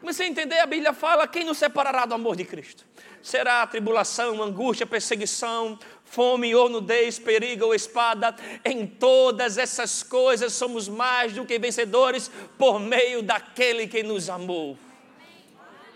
[0.01, 2.83] Comecei a entender, a Bíblia fala: quem nos separará do amor de Cristo?
[3.21, 8.35] Será tribulação, angústia, perseguição, fome ou nudez, perigo ou espada?
[8.63, 14.77] Em todas essas coisas somos mais do que vencedores por meio daquele que nos amou.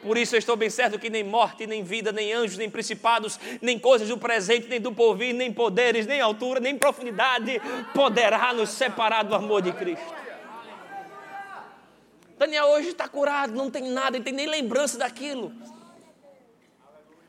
[0.02, 3.38] Por isso eu estou bem certo que nem morte, nem vida, nem anjos, nem principados,
[3.62, 7.62] nem coisas do presente, nem do porvir, nem poderes, nem altura, nem profundidade
[7.94, 10.20] poderá nos separar do amor de Cristo.
[12.38, 15.52] Daniel hoje está curado, não tem nada, não tem nem lembrança daquilo.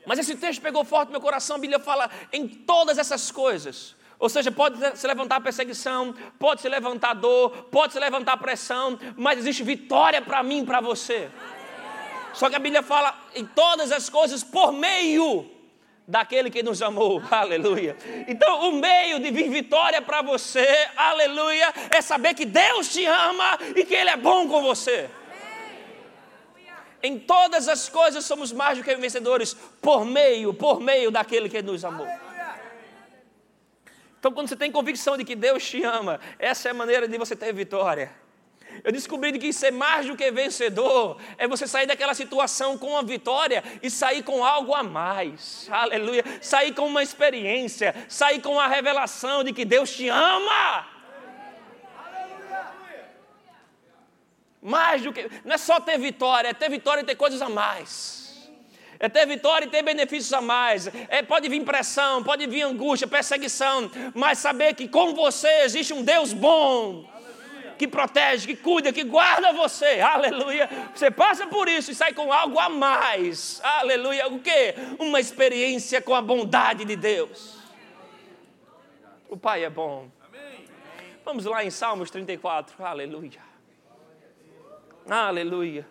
[0.05, 3.95] Mas esse texto pegou forte no meu coração, a Bíblia fala em todas essas coisas.
[4.17, 9.39] Ou seja, pode se levantar perseguição, pode se levantar dor, pode se levantar pressão, mas
[9.39, 11.29] existe vitória para mim e para você.
[12.33, 15.49] Só que a Bíblia fala em todas as coisas por meio
[16.07, 17.95] daquele que nos amou, aleluia.
[18.27, 23.57] Então, o meio de vir vitória para você, aleluia, é saber que Deus te ama
[23.75, 25.09] e que Ele é bom com você.
[27.03, 31.61] Em todas as coisas somos mais do que vencedores por meio, por meio daquele que
[31.61, 32.07] nos amou.
[34.19, 37.17] Então, quando você tem convicção de que Deus te ama, essa é a maneira de
[37.17, 38.11] você ter vitória.
[38.83, 43.03] Eu descobri que ser mais do que vencedor é você sair daquela situação com uma
[43.03, 45.67] vitória e sair com algo a mais.
[45.69, 46.23] Aleluia.
[46.39, 50.85] Sair com uma experiência, sair com a revelação de que Deus te ama.
[54.61, 55.29] Mais do que.
[55.43, 58.49] Não é só ter vitória, é ter vitória e ter coisas a mais.
[58.99, 60.87] É ter vitória e ter benefícios a mais.
[61.09, 66.03] É, pode vir pressão, pode vir angústia, perseguição, mas saber que com você existe um
[66.03, 67.09] Deus bom
[67.81, 69.99] que protege, que cuida, que guarda você.
[70.01, 70.69] Aleluia.
[70.93, 73.59] Você passa por isso e sai com algo a mais.
[73.63, 74.27] Aleluia.
[74.27, 74.75] O que?
[74.99, 77.57] Uma experiência com a bondade de Deus.
[79.27, 80.11] O Pai é bom.
[81.25, 82.85] Vamos lá em Salmos 34.
[82.85, 83.50] Aleluia.
[85.09, 85.87] Aleluia.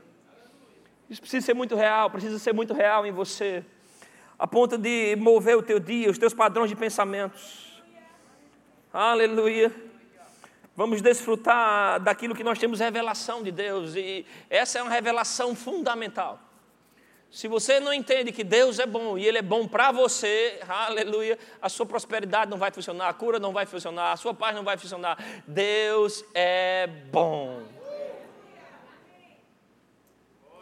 [1.09, 3.65] Isso precisa ser muito real, precisa ser muito real em você.
[4.39, 7.83] A ponto de mover o teu dia, os teus padrões de pensamentos.
[8.93, 9.91] Aleluia
[10.81, 16.41] vamos desfrutar daquilo que nós temos revelação de Deus, e essa é uma revelação fundamental.
[17.31, 21.39] Se você não entende que Deus é bom e Ele é bom para você, aleluia,
[21.61, 24.65] a sua prosperidade não vai funcionar, a cura não vai funcionar, a sua paz não
[24.65, 25.17] vai funcionar.
[25.47, 27.63] Deus é bom.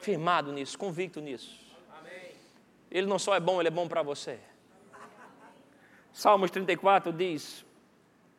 [0.08, 1.60] Firmado nisso, convicto nisso.
[2.90, 4.40] Ele não só é bom, Ele é bom para você.
[6.14, 7.62] Salmos 34 diz,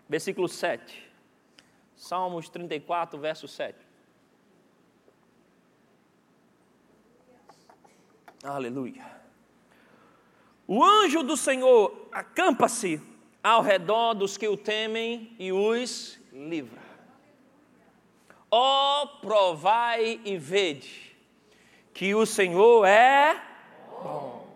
[0.10, 1.08] versículo 7.
[1.96, 3.78] Salmos 34, verso 7.
[8.44, 9.06] Aleluia.
[10.66, 13.00] O anjo do Senhor acampa-se
[13.44, 16.82] ao redor dos que o temem e os livra.
[18.50, 21.09] Ó, oh, provai e vede
[22.00, 23.44] que o Senhor é
[24.02, 24.48] bom.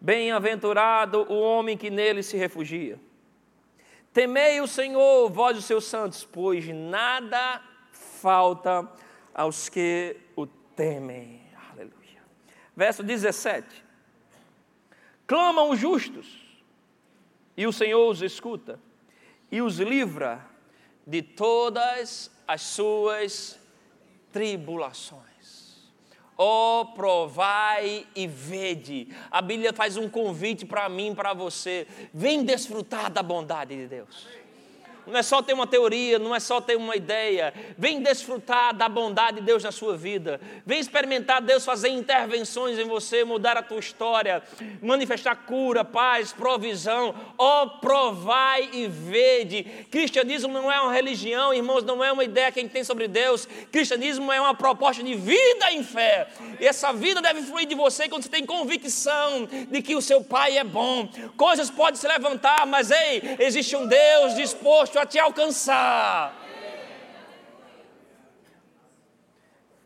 [0.00, 3.00] Bem-aventurado o homem que nele se refugia.
[4.12, 8.88] Temei o Senhor, vós os seus santos, pois nada falta
[9.34, 11.42] aos que o temem.
[11.72, 12.22] Aleluia.
[12.76, 13.84] Verso 17.
[15.26, 16.62] Clamam os justos,
[17.56, 18.78] e o Senhor os escuta,
[19.50, 20.46] e os livra
[21.04, 23.58] de todas as suas
[24.30, 25.27] tribulações.
[26.40, 29.08] Oh, provai e vede.
[29.28, 31.84] A Bíblia faz um convite para mim, para você.
[32.14, 34.47] Vem desfrutar da bondade de Deus
[35.08, 37.52] não é só ter uma teoria, não é só ter uma ideia.
[37.76, 40.40] Vem desfrutar da bondade de Deus na sua vida.
[40.66, 44.42] Vem experimentar Deus fazer intervenções em você, mudar a tua história,
[44.82, 47.14] manifestar cura, paz, provisão.
[47.36, 49.64] Ó, oh, provai e vede.
[49.90, 53.08] Cristianismo não é uma religião, irmãos, não é uma ideia que a gente tem sobre
[53.08, 53.48] Deus.
[53.72, 56.28] Cristianismo é uma proposta de vida em fé.
[56.60, 60.22] E essa vida deve fluir de você quando você tem convicção de que o seu
[60.22, 61.08] Pai é bom.
[61.36, 66.34] Coisas podem se levantar, mas ei, existe um Deus disposto a te alcançar.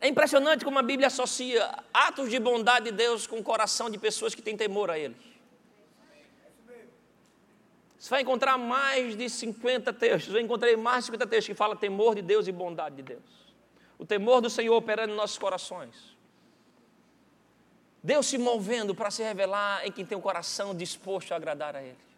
[0.01, 3.97] É impressionante como a Bíblia associa atos de bondade de Deus com o coração de
[3.97, 5.15] pessoas que têm temor a Ele.
[7.97, 10.35] Você vai encontrar mais de 50 textos.
[10.35, 13.23] Eu encontrei mais de 50 textos que falam temor de Deus e bondade de Deus.
[13.97, 15.95] O temor do Senhor operando em nossos corações.
[18.03, 21.81] Deus se movendo para se revelar em quem tem um coração disposto a agradar a
[21.81, 22.12] Ele.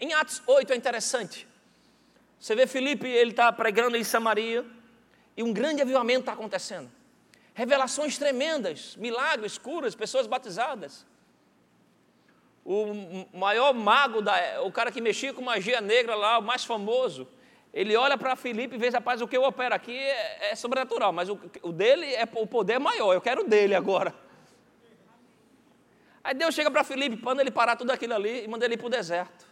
[0.00, 1.48] Em Atos 8 é interessante.
[2.38, 4.64] Você vê Felipe, ele está pregando em Samaria,
[5.36, 6.90] E um grande avivamento está acontecendo.
[7.52, 11.04] Revelações tremendas, milagres, curas, pessoas batizadas.
[12.64, 17.28] O maior mago, da, o cara que mexia com magia negra lá, o mais famoso,
[17.72, 21.12] ele olha para Filipe e vê, rapaz, o que eu opero aqui é, é sobrenatural,
[21.12, 24.14] mas o, o, dele é o poder é maior, eu quero o dele agora.
[26.24, 28.78] Aí Deus chega para Filipe, manda ele parar tudo aquilo ali e manda ele ir
[28.78, 29.45] para o deserto.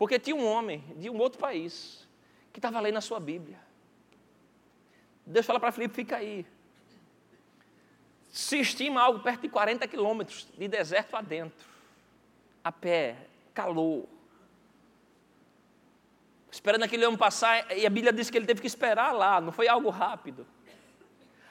[0.00, 2.08] Porque tinha um homem de um outro país
[2.54, 3.60] que estava lendo a sua Bíblia.
[5.26, 6.46] Deus fala para Filipe: fica aí.
[8.30, 11.66] Se estima algo perto de 40 quilômetros de deserto adentro,
[12.64, 13.14] a pé,
[13.52, 14.06] calor.
[16.50, 19.52] Esperando aquele homem passar, e a Bíblia diz que ele teve que esperar lá, não
[19.52, 20.46] foi algo rápido.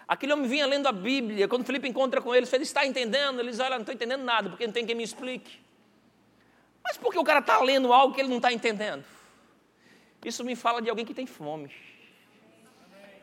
[0.07, 3.41] Aquele homem vinha lendo a Bíblia, quando Felipe encontra com ele, ele está entendendo?
[3.41, 5.68] Ele diz: Olha, não estou entendendo nada, porque não tem quem me explique.
[6.89, 9.05] Mas por que o cara está lendo algo que ele não está entendendo?
[10.25, 11.71] Isso me fala de alguém que tem fome.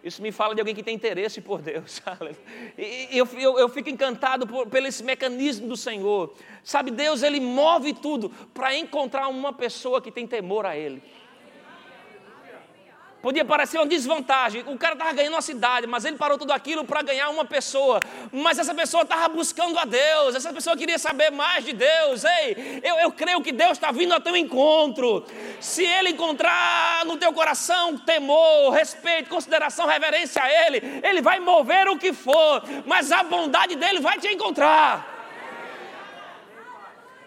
[0.05, 2.01] Isso me fala de alguém que tem interesse por Deus.
[2.79, 6.33] E eu, eu, eu fico encantado por, pelo esse mecanismo do Senhor.
[6.63, 11.03] Sabe, Deus, Ele move tudo para encontrar uma pessoa que tem temor a Ele.
[13.27, 14.63] Podia parecer uma desvantagem.
[14.69, 18.01] O cara estava ganhando uma cidade, mas ele parou tudo aquilo para ganhar uma pessoa.
[18.31, 20.37] Mas essa pessoa estava buscando a Deus.
[20.37, 22.23] Essa pessoa queria saber mais de Deus.
[22.23, 25.27] Ei, eu, eu creio que Deus está vindo ao teu encontro.
[25.61, 31.89] Se Ele encontrar no teu coração temor, respeito, consideração, reverência a Ele, Ele vai mover
[31.89, 32.63] o que for.
[32.87, 35.05] Mas a bondade dele vai te encontrar.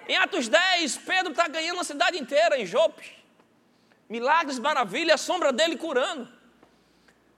[0.08, 3.19] Em Atos 10, Pedro está ganhando a cidade inteira em Jope
[4.10, 6.28] milagres, maravilhas, a sombra dele curando.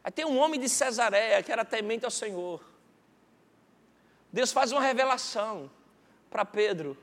[0.04, 2.64] Aí tem um homem de Cesareia que era temente ao Senhor.
[4.32, 5.70] Deus faz uma revelação
[6.30, 6.98] para Pedro.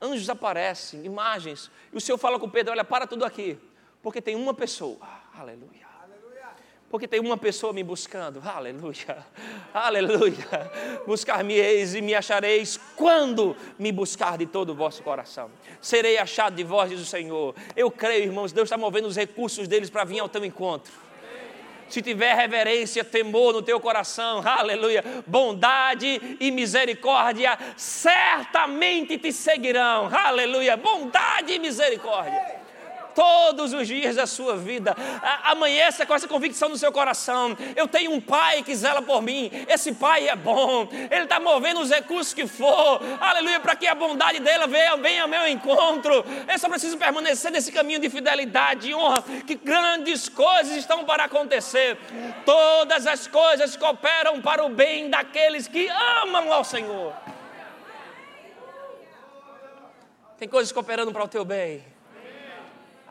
[0.00, 1.70] Anjos aparecem, imagens.
[1.92, 3.58] E o Senhor fala com Pedro: Olha, para tudo aqui.
[4.02, 4.98] Porque tem uma pessoa.
[5.34, 5.89] Aleluia
[6.90, 8.42] porque tem uma pessoa me buscando.
[8.44, 9.24] Aleluia,
[9.72, 10.70] aleluia.
[11.06, 15.50] Buscar-me-eis e me achareis quando me buscar de todo o vosso coração.
[15.80, 17.54] Serei achado de vós, diz o Senhor.
[17.76, 20.92] Eu creio, irmãos, Deus está movendo os recursos deles para vir ao teu encontro.
[21.88, 30.76] Se tiver reverência, temor no teu coração, aleluia, bondade e misericórdia certamente te seguirão, aleluia,
[30.76, 32.59] bondade e misericórdia
[33.14, 34.96] todos os dias da sua vida.
[35.44, 37.56] Amanheça com essa convicção no seu coração.
[37.76, 39.50] Eu tenho um pai que zela por mim.
[39.68, 40.88] Esse pai é bom.
[41.10, 43.00] Ele está movendo os recursos que for.
[43.20, 46.24] Aleluia, para que a bondade dele venha, ao meu encontro.
[46.48, 49.22] Eu só preciso permanecer nesse caminho de fidelidade e honra.
[49.46, 51.98] Que grandes coisas estão para acontecer.
[52.44, 55.88] Todas as coisas cooperam para o bem daqueles que
[56.22, 57.14] amam ao Senhor.
[60.38, 61.84] Tem coisas cooperando para o teu bem.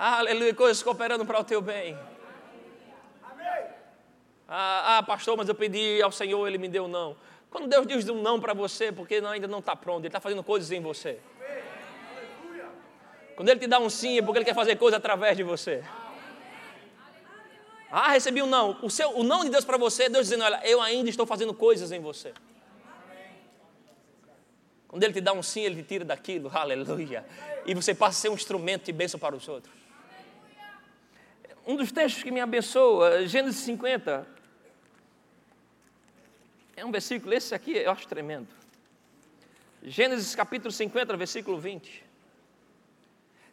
[0.01, 1.99] Aleluia, coisas cooperando para o teu bem.
[4.47, 7.17] Ah, ah, pastor, mas eu pedi ao Senhor, Ele me deu não.
[7.51, 10.41] Quando Deus diz um não para você, porque ainda não está pronto, Ele está fazendo
[10.41, 11.19] coisas em você.
[13.35, 15.83] Quando Ele te dá um sim, é porque Ele quer fazer coisas através de você.
[17.91, 18.79] Ah, recebi um não.
[18.81, 21.25] O, seu, o não de Deus para você é Deus dizendo: Olha, eu ainda estou
[21.25, 22.33] fazendo coisas em você.
[24.87, 27.25] Quando Ele te dá um sim, Ele te tira daquilo, aleluia.
[27.65, 29.78] E você passa a ser um instrumento de bênção para os outros
[31.69, 34.27] um dos textos que me abençoa, Gênesis 50.
[36.75, 38.47] É um versículo, esse aqui eu acho tremendo.
[39.83, 42.03] Gênesis capítulo 50, versículo 20.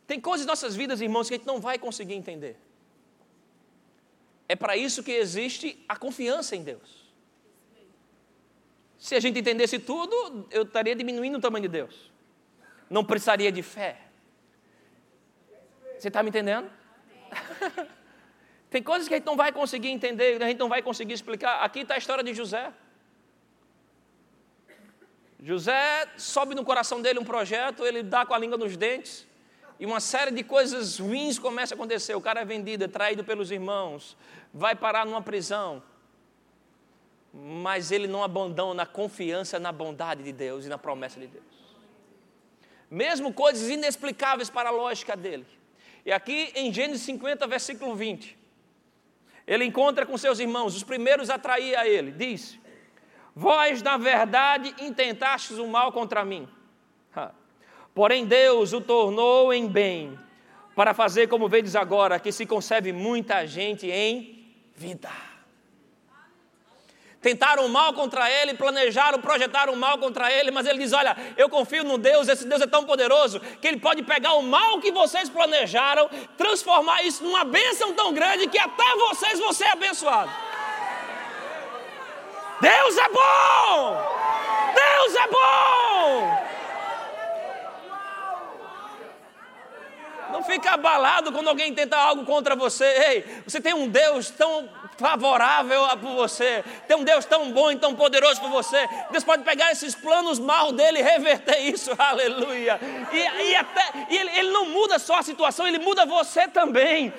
[0.06, 2.56] Tem coisas em nossas vidas, irmãos, que a gente não vai conseguir entender.
[4.48, 7.12] É para isso que existe a confiança em Deus.
[8.96, 12.10] Se a gente entendesse tudo, eu estaria diminuindo o tamanho de Deus.
[12.88, 14.00] Não precisaria de fé.
[15.98, 16.70] Você está me entendendo?
[18.76, 21.64] Tem coisas que a gente não vai conseguir entender, a gente não vai conseguir explicar.
[21.64, 22.70] Aqui está a história de José.
[25.42, 29.26] José sobe no coração dele um projeto, ele dá com a língua nos dentes,
[29.80, 32.14] e uma série de coisas ruins começa a acontecer.
[32.14, 34.14] O cara é vendido, é traído pelos irmãos,
[34.52, 35.82] vai parar numa prisão.
[37.32, 41.46] Mas ele não abandona a confiança na bondade de Deus e na promessa de Deus.
[42.90, 45.46] Mesmo coisas inexplicáveis para a lógica dele.
[46.04, 48.35] E aqui em Gênesis 50, versículo 20,
[49.46, 52.58] ele encontra com seus irmãos, os primeiros a trair a ele, diz:
[53.34, 56.48] Vós, na verdade, intentastes o mal contra mim.
[57.94, 60.18] Porém, Deus o tornou em bem,
[60.74, 65.10] para fazer como vedes agora, que se concebe muita gente em vida.
[67.26, 71.82] Tentaram mal contra ele, planejaram, projetaram mal contra ele, mas ele diz: Olha, eu confio
[71.82, 75.28] no Deus, esse Deus é tão poderoso que ele pode pegar o mal que vocês
[75.28, 76.08] planejaram,
[76.38, 80.32] transformar isso numa bênção tão grande que até vocês vão ser abençoados.
[82.60, 84.14] Deus é bom!
[84.72, 86.46] Deus é bom!
[90.30, 92.84] Não fica abalado quando alguém tenta algo contra você.
[92.84, 97.76] Ei, você tem um Deus tão favorável por você, tem um Deus tão bom e
[97.76, 98.88] tão poderoso por você.
[99.10, 102.80] Deus pode pegar esses planos mal dele e reverter isso, aleluia.
[103.12, 107.12] E, e até e ele, ele não muda só a situação, ele muda você também.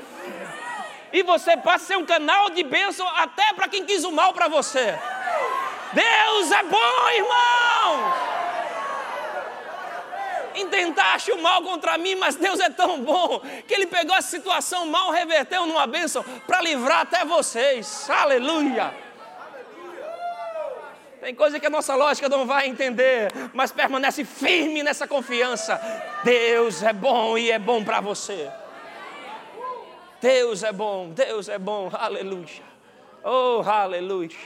[1.11, 4.33] E você passa a ser um canal de bênção até para quem quis o mal
[4.33, 4.97] para você.
[5.93, 8.36] Deus é bom, irmão!
[10.57, 14.85] Intentaste o mal contra mim, mas Deus é tão bom que Ele pegou a situação
[14.85, 18.09] mal, reverteu numa bênção para livrar até vocês.
[18.09, 18.93] Aleluia!
[21.21, 25.79] Tem coisa que a nossa lógica não vai entender, mas permanece firme nessa confiança.
[26.23, 28.49] Deus é bom e é bom para você.
[30.21, 32.63] Deus é bom, Deus é bom, aleluia.
[33.23, 34.37] Oh, aleluia.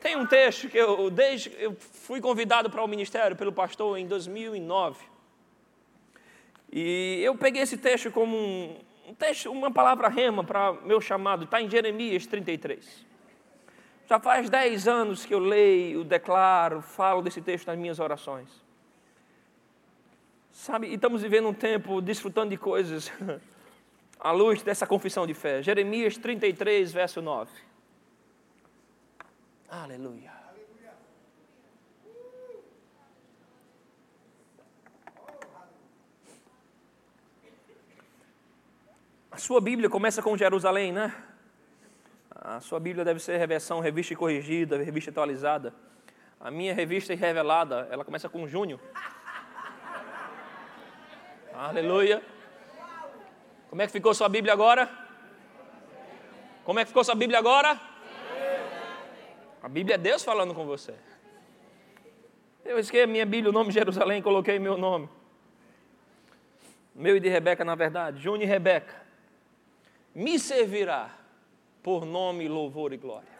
[0.00, 4.06] Tem um texto que eu, desde eu fui convidado para o ministério pelo pastor em
[4.06, 5.17] 2009.
[6.70, 8.76] E eu peguei esse texto como um,
[9.08, 13.06] um texto, uma palavra rema para meu chamado, está em Jeremias 33.
[14.08, 18.48] Já faz 10 anos que eu leio, declaro, falo desse texto nas minhas orações.
[20.50, 23.12] Sabe, e estamos vivendo um tempo desfrutando de coisas
[24.18, 25.62] à luz dessa confissão de fé.
[25.62, 27.50] Jeremias 33, verso 9.
[29.68, 30.37] Aleluia.
[39.38, 41.14] A sua Bíblia começa com Jerusalém, né?
[42.34, 45.72] A sua Bíblia deve ser reversão, revista corrigida, revista atualizada.
[46.40, 48.80] A minha revista e revelada, ela começa com junho.
[51.54, 52.20] Aleluia.
[53.70, 54.90] Como é que ficou sua Bíblia agora?
[56.64, 57.80] Como é que ficou sua Bíblia agora?
[59.62, 60.96] A Bíblia é Deus falando com você.
[62.64, 65.08] Eu esqueci a minha Bíblia, o nome Jerusalém, coloquei meu nome.
[66.92, 68.20] Meu e de Rebeca, na verdade.
[68.20, 69.06] Júnior e Rebeca
[70.18, 71.16] me servirá
[71.80, 73.38] por nome, louvor e glória.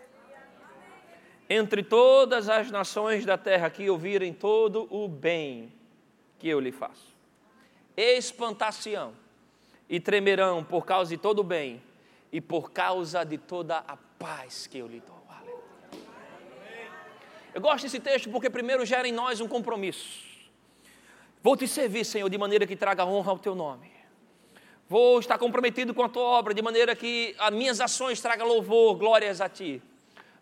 [1.51, 5.72] Entre todas as nações da terra que ouvirem todo o bem
[6.39, 7.16] que eu lhe faço,
[7.97, 9.12] espantar-se-ão
[9.89, 11.83] e tremerão por causa de todo o bem
[12.31, 15.18] e por causa de toda a paz que eu lhe dou.
[17.53, 20.22] Eu gosto desse texto porque primeiro gera em nós um compromisso.
[21.43, 23.98] Vou te servir, Senhor, de maneira que traga honra ao teu nome.
[24.89, 28.97] Vou estar comprometido com a tua obra, de maneira que as minhas ações tragam louvor,
[28.97, 29.82] glórias a ti.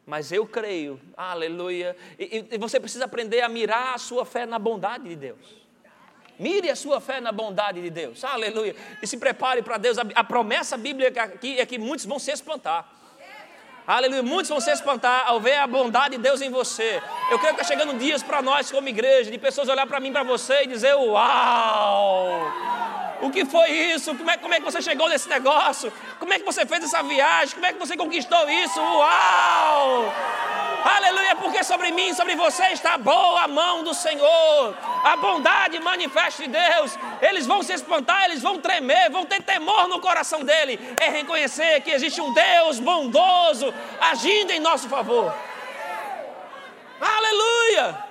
[0.07, 1.97] Mas eu creio, aleluia.
[2.17, 5.57] E, e você precisa aprender a mirar a sua fé na bondade de Deus.
[6.39, 8.77] Mire a sua fé na bondade de Deus, aleluia.
[9.03, 9.99] E se prepare para Deus.
[9.99, 12.89] A, a promessa bíblica aqui é que muitos vão se espantar.
[13.85, 14.23] Aleluia.
[14.23, 17.03] Muitos vão se espantar ao ver a bondade de Deus em você.
[17.31, 20.13] Eu creio que está chegando dias para nós, como igreja, de pessoas olhar para mim,
[20.13, 22.53] para você e dizer: Uau!
[23.21, 24.15] O que foi isso?
[24.15, 25.93] Como é, como é que você chegou nesse negócio?
[26.19, 27.55] Como é que você fez essa viagem?
[27.55, 28.81] Como é que você conquistou isso?
[28.81, 30.13] Uau!
[30.85, 34.75] Aleluia, porque sobre mim, sobre você está boa a mão do Senhor.
[35.03, 36.97] A bondade manifesta de Deus.
[37.21, 40.79] Eles vão se espantar, eles vão tremer, vão ter temor no coração dele.
[41.01, 45.35] É reconhecer que existe um Deus bondoso agindo em nosso favor.
[47.01, 48.06] Aleluia!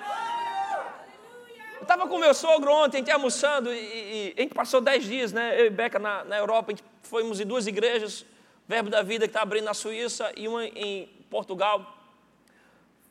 [1.86, 5.31] Estava com meu sogro ontem, a gente almoçando, e, e, a gente passou dez dias,
[5.31, 5.59] né?
[5.59, 8.25] Eu e Beca na, na Europa, a gente fomos em duas igrejas,
[8.67, 11.95] Verbo da Vida que está abrindo na Suíça e uma em Portugal.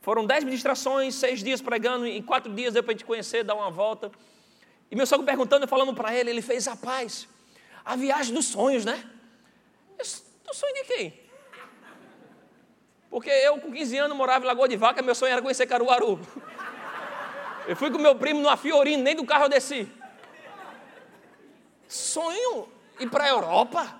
[0.01, 3.55] Foram dez ministrações, seis dias pregando, em quatro dias deu para a gente conhecer, dar
[3.55, 4.11] uma volta.
[4.91, 7.27] E meu sogro perguntando, falando para ele, ele fez a paz.
[7.83, 9.03] A viagem dos sonhos, né?
[9.97, 11.19] Do sonho de quem?
[13.09, 16.19] Porque eu, com 15 anos, morava em Lagoa de Vaca, meu sonho era conhecer Caruaru.
[17.67, 19.91] Eu fui com meu primo numa Fiorino, nem do carro eu desci.
[21.87, 23.99] Sonho ir para a Europa,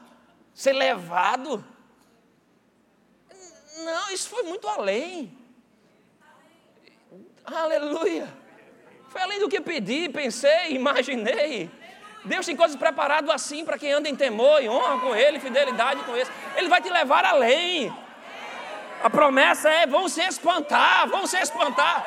[0.53, 1.63] ser levado.
[3.80, 5.38] Não, isso foi muito além.
[7.45, 8.28] Aleluia.
[9.09, 11.70] Foi além do que pedi, pensei, imaginei.
[12.24, 16.03] Deus tem coisas preparadas assim para quem anda em temor e honra com Ele, fidelidade
[16.03, 16.30] com Ele.
[16.55, 17.95] Ele vai te levar além.
[19.03, 22.05] A promessa é: vão se espantar, vão se espantar.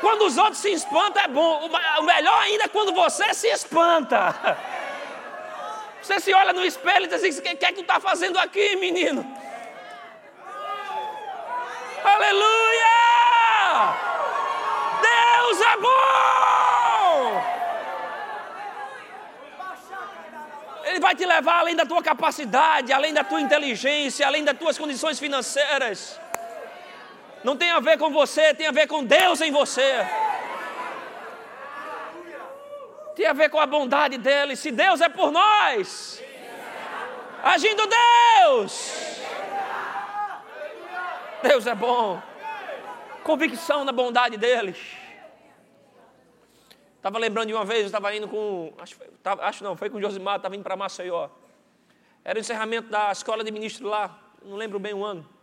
[0.00, 1.68] Quando os outros se espantam é bom.
[1.98, 4.34] O melhor ainda é quando você se espanta.
[6.02, 8.38] Você se olha no espelho e diz assim: o que é que tu está fazendo
[8.38, 9.26] aqui, menino?
[12.04, 12.96] Aleluia!
[15.02, 15.96] Deus é bom!
[20.84, 24.78] Ele vai te levar além da tua capacidade, além da tua inteligência, além das tuas
[24.78, 26.20] condições financeiras.
[27.46, 30.04] Não tem a ver com você, tem a ver com Deus em você.
[33.14, 34.56] Tem a ver com a bondade dele.
[34.56, 36.20] Se Deus é por nós,
[37.44, 38.72] agindo Deus.
[41.40, 42.20] Deus é bom.
[43.22, 44.78] Convicção na bondade deles.
[46.96, 48.72] Estava lembrando de uma vez, eu estava indo com.
[48.76, 51.28] Acho, acho não, foi com o Josimar, estava indo para Maceió.
[52.24, 55.35] Era o encerramento da escola de ministro lá, não lembro bem o ano.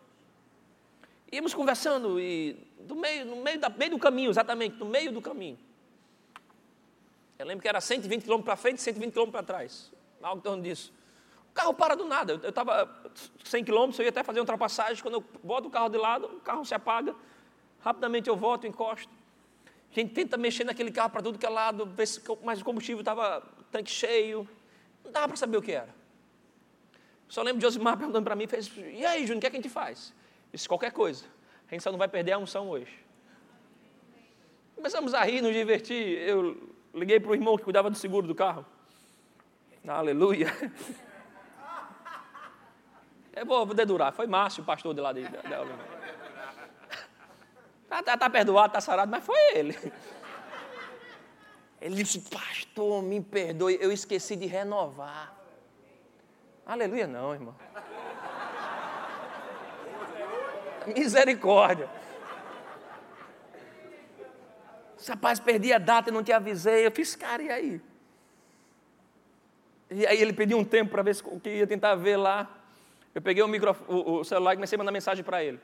[1.34, 5.19] Íamos conversando e do meio, no meio, da, meio do caminho, exatamente, no meio do
[5.19, 5.57] caminho.
[7.39, 9.91] Eu lembro que era 120 km para frente e 120 km para trás.
[10.21, 10.93] Algo em torno disso.
[11.49, 12.39] O carro para do nada.
[12.43, 12.88] Eu estava
[13.45, 15.01] 100 km, eu ia até fazer uma ultrapassagem.
[15.01, 17.15] Quando eu boto o carro de lado, o carro se apaga.
[17.79, 19.11] Rapidamente eu volto, encosto.
[19.91, 22.63] A gente tenta mexer naquele carro para tudo que é lado, ver se, mas o
[22.63, 24.47] combustível estava tanque cheio.
[25.03, 25.89] Não dava para saber o que era.
[27.27, 29.57] Só lembro de Josimar perguntando para mim, fez, e aí, Júnior, o que, é que
[29.57, 30.13] a gente faz?
[30.54, 31.26] Disse, qualquer coisa.
[31.68, 33.04] A gente só não vai perder a unção hoje.
[34.76, 36.20] Começamos a rir, nos divertir.
[36.20, 38.66] Eu liguei para o irmão que cuidava do seguro do carro.
[39.88, 40.47] Aleluia.
[43.36, 44.14] É vou, vou dedurar.
[44.14, 45.93] Foi Márcio, o pastor de lá de, de, de
[47.84, 49.78] Está tá, tá perdoado, está sarado, mas foi ele.
[51.82, 55.36] Ele disse, pastor, me perdoe, eu esqueci de renovar.
[56.66, 57.56] Aleluia, não, irmão.
[60.88, 61.89] Misericórdia.
[65.07, 66.86] Rapaz, perdi a data e não te avisei.
[66.86, 67.81] Eu fiz, cara, e aí?
[69.91, 72.49] E aí ele pediu um tempo para ver o que ia tentar ver lá.
[73.13, 75.59] Eu peguei o, micro, o, o celular e comecei a mandar mensagem para ele.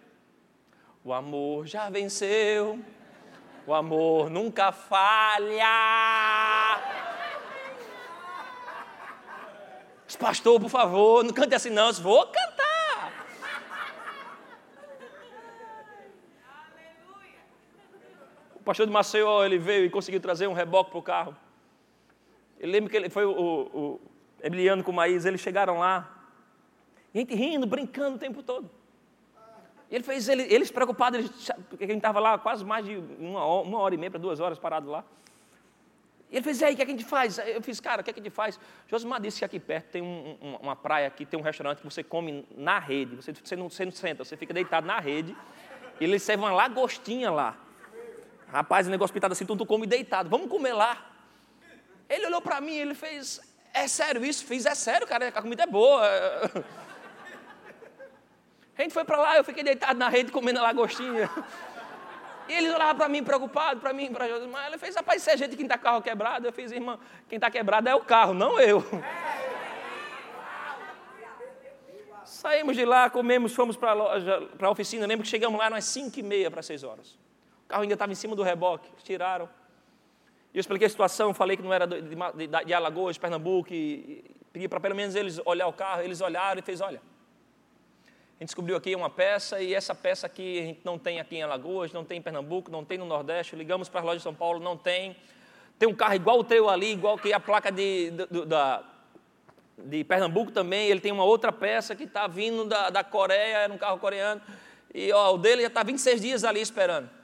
[1.04, 2.80] O amor já venceu,
[3.66, 5.66] o amor nunca falha.
[10.20, 12.60] Pastor, por favor, não cante assim não, vou cantar.
[18.54, 21.36] O pastor de Maceió, ele veio e conseguiu trazer um reboque para o carro.
[22.60, 24.02] Eu lembro que ele foi o, o
[24.44, 26.08] Emiliano com o Maísa, eles chegaram lá,
[27.12, 28.70] gente rindo, brincando o tempo todo.
[29.90, 32.96] E ele fez, ele, eles preocupados, eles, porque a gente estava lá quase mais de
[33.18, 35.04] uma, uma hora e meia para duas horas parado lá.
[36.30, 37.40] E ele fez, e aí, o que, é que a gente faz?
[37.40, 38.60] Eu fiz, cara, o que, é que a gente faz?
[38.88, 41.86] Josimar disse que aqui perto tem um, um, uma praia, aqui tem um restaurante que
[41.86, 43.16] você come na rede.
[43.16, 45.36] Você, você, não, você não senta, você fica deitado na rede.
[46.00, 47.58] E ele serve uma lagostinha lá.
[48.52, 50.30] Rapaz, o negócio pintado assim, tu, come deitado.
[50.30, 51.06] Vamos comer lá.
[52.10, 53.40] Ele olhou para mim, ele fez,
[53.74, 54.44] é sério isso?
[54.46, 56.04] Fiz, é sério, cara, a comida é boa.
[58.78, 61.30] A gente foi para lá, eu fiquei deitado na rede comendo a lagostinha.
[62.48, 64.68] E eles olhavam para mim preocupado, para mim, para Josimar.
[64.68, 66.48] Ele fez, rapaz, isso é gente que está carro quebrado.
[66.48, 66.98] Eu fiz, irmã,
[67.28, 68.82] quem está quebrado é o carro, não eu.
[72.24, 75.06] Saímos de lá, comemos, fomos para a oficina.
[75.06, 77.20] Lembro que chegamos lá umas 5 e meia para 6 horas.
[77.70, 79.48] Carro ainda estava em cima do reboque, tiraram.
[80.52, 83.72] E eu expliquei a situação, falei que não era de, de, de Alagoas, de Pernambuco,
[83.72, 86.02] e, e pedi para pelo menos eles olhar o carro.
[86.02, 90.60] Eles olharam e fez, olha, a gente descobriu aqui uma peça e essa peça aqui
[90.60, 93.56] a gente não tem aqui em Alagoas, não tem em Pernambuco, não tem no Nordeste.
[93.56, 95.16] Ligamos para a loja de São Paulo, não tem.
[95.78, 98.84] Tem um carro igual o teu ali, igual que a placa de, de, da,
[99.78, 100.88] de Pernambuco também.
[100.88, 104.42] Ele tem uma outra peça que está vindo da, da Coreia, era um carro coreano.
[104.92, 107.19] E ó, o dele já está 26 dias ali esperando.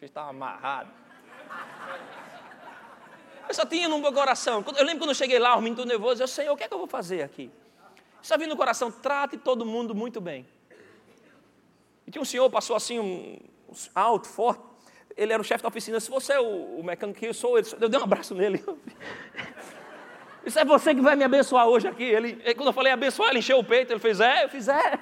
[0.00, 0.90] Ele estava amarrado.
[3.48, 4.64] Eu só tinha no meu coração.
[4.76, 6.74] Eu lembro quando eu cheguei lá, o menino nervoso, eu sei, o que é que
[6.74, 7.50] eu vou fazer aqui?
[8.22, 10.46] Só vindo no coração, trate todo mundo muito bem.
[12.06, 13.38] E tinha um senhor, passou assim, um,
[13.94, 14.62] alto, forte.
[15.16, 16.00] Ele era o chefe da oficina.
[16.00, 18.64] Se você é o, o mecânico que eu sou, ele, eu dei um abraço nele.
[20.44, 22.02] Isso é você que vai me abençoar hoje aqui.
[22.02, 23.92] Ele, quando eu falei abençoar, ele encheu o peito.
[23.92, 24.98] Ele fez, é, eu fiz, é.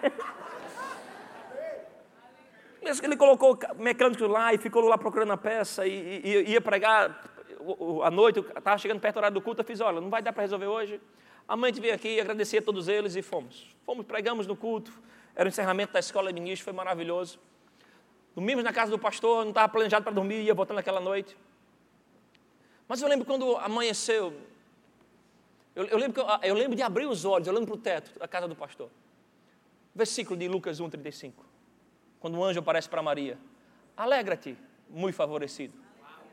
[2.82, 7.22] Ele colocou o mecânico lá e ficou lá procurando a peça e, e, ia pregar
[8.02, 8.40] à noite.
[8.40, 9.60] Estava chegando perto do horário do culto.
[9.60, 11.00] Eu fiz, olha, não vai dar para resolver hoje.
[11.46, 13.76] A mãe veio aqui agradecer a todos eles e fomos.
[13.84, 14.92] Fomos, pregamos no culto.
[15.34, 17.38] Era o encerramento da escola de ministro, foi maravilhoso.
[18.34, 21.36] Dormimos na casa do pastor, não estava planejado para dormir, ia voltando naquela noite.
[22.88, 24.34] Mas eu lembro quando amanheceu,
[25.74, 28.26] eu, eu, lembro, eu, eu lembro de abrir os olhos, olhando para o teto da
[28.26, 28.90] casa do pastor.
[29.94, 31.49] Versículo de Lucas 1,35.
[32.20, 33.36] Quando o anjo aparece para Maria:
[33.96, 34.56] Alegra-te,
[34.88, 35.74] muito favorecido.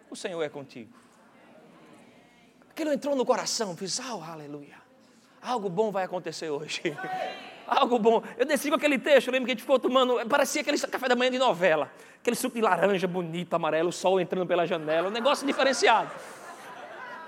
[0.10, 0.94] O Senhor é contigo.
[2.70, 4.88] Aquilo entrou no coração, fiz, oh, aleluia
[5.48, 6.82] algo bom vai acontecer hoje.
[7.68, 8.24] Algo bom.
[8.38, 11.18] Eu desci com aquele texto, lembro que a gente ficou tomando, parecia aquele café da
[11.18, 11.92] manhã de novela.
[12.22, 16.10] Aquele suco de laranja bonito, amarelo, o sol entrando pela janela, um negócio diferenciado.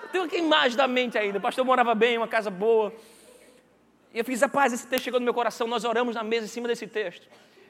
[0.04, 1.40] Eu tenho aquela imagem da mente ainda.
[1.40, 2.94] O pastor morava bem, uma casa boa.
[4.14, 5.68] E eu fiz, rapaz, esse texto chegou no meu coração.
[5.68, 7.28] Nós oramos na mesa em cima desse texto.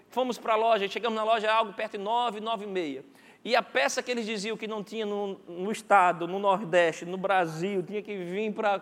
[0.10, 3.06] Fomos para a loja, chegamos na loja algo perto de nove, nove e meia.
[3.44, 7.18] E a peça que eles diziam que não tinha no, no estado, no Nordeste, no
[7.18, 8.82] Brasil, tinha que vir para.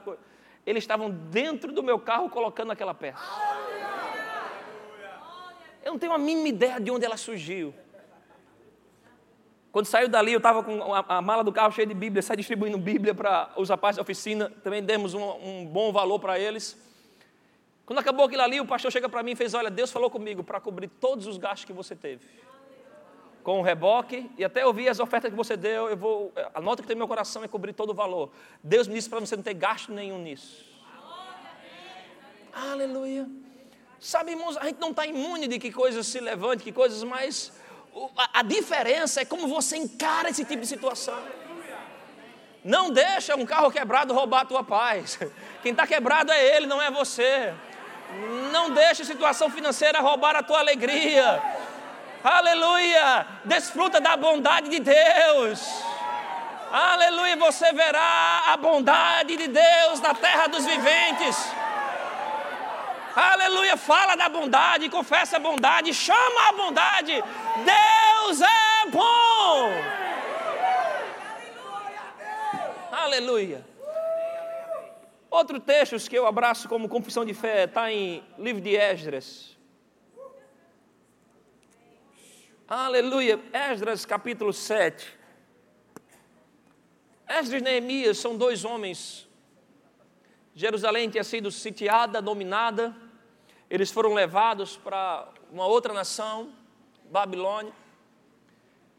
[0.65, 3.21] Eles estavam dentro do meu carro colocando aquela peça.
[5.83, 7.73] Eu não tenho a mínima ideia de onde ela surgiu.
[9.71, 12.35] Quando saiu dali, eu estava com a, a, mala do carro cheia de Bíblia, sai
[12.35, 16.86] distribuindo Bíblia para os rapazes da oficina, também demos um, um bom valor para eles.
[17.87, 20.43] Quando acabou aquilo ali, o pastor chega para mim e fez: Olha, Deus falou comigo
[20.43, 22.25] para cobrir todos os gastos que você teve.
[23.41, 26.33] Com o reboque, e até eu vi as ofertas que você deu, eu vou.
[26.53, 28.29] A nota que tem no meu coração é cobrir todo o valor.
[28.61, 30.65] Deus me disse para você não ter gasto nenhum nisso.
[32.53, 33.25] Aleluia.
[34.01, 37.53] Sabe, irmãos, a gente não está imune de que coisas se levantem, que coisas mais.
[38.33, 41.17] A, diferença é como você encara esse tipo de situação.
[42.65, 45.17] Não deixa um carro quebrado roubar a tua paz.
[45.63, 47.53] Quem está quebrado é ele, não é você.
[48.51, 51.41] Não deixe a situação financeira roubar a tua alegria.
[52.23, 53.27] Aleluia!
[53.45, 55.67] Desfruta da bondade de Deus.
[56.71, 57.35] Aleluia!
[57.37, 61.37] Você verá a bondade de Deus na terra dos viventes.
[63.15, 63.75] Aleluia!
[63.75, 67.23] Fala da bondade, confessa a bondade, chama a bondade.
[67.65, 69.71] Deus é bom.
[72.91, 73.66] Aleluia!
[75.37, 79.55] Outro texto que eu abraço como confissão de fé está em livro de Esdras.
[82.67, 83.39] Aleluia.
[83.53, 85.15] Esdras capítulo 7.
[87.27, 89.27] Esdras e Neemias são dois homens.
[90.55, 92.95] Jerusalém tinha sido sitiada, dominada.
[93.69, 96.51] Eles foram levados para uma outra nação,
[97.11, 97.73] Babilônia.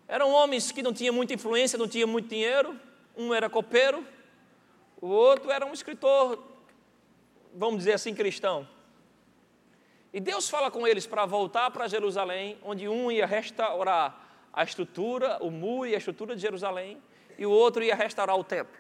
[0.07, 2.79] Eram homens que não tinham muita influência, não tinham muito dinheiro.
[3.17, 4.07] Um era copeiro,
[5.01, 6.43] o outro era um escritor,
[7.55, 8.69] vamos dizer assim, cristão.
[10.13, 15.39] E Deus fala com eles para voltar para Jerusalém, onde um ia restaurar a estrutura,
[15.41, 17.01] o muro e a estrutura de Jerusalém,
[17.39, 18.77] e o outro ia restaurar o templo.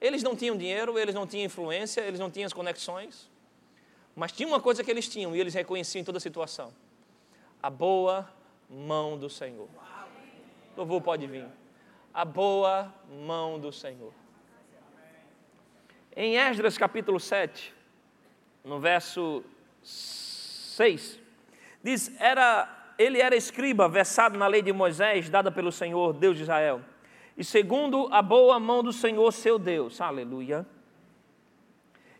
[0.00, 3.30] Eles não tinham dinheiro, eles não tinham influência, eles não tinham as conexões,
[4.14, 6.72] mas tinha uma coisa que eles tinham e eles reconheciam em toda a situação:
[7.62, 8.28] a boa
[8.68, 9.68] mão do Senhor.
[10.76, 11.46] Louvor pode vir.
[12.12, 12.92] A boa
[13.26, 14.12] mão do Senhor.
[16.16, 17.74] Em Esdras capítulo 7,
[18.62, 19.42] no verso
[19.82, 21.18] 6,
[21.82, 26.44] diz: era, ele era escriba, versado na lei de Moisés, dada pelo Senhor, Deus de
[26.44, 26.80] Israel,
[27.36, 30.64] e segundo a boa mão do Senhor, seu Deus, aleluia,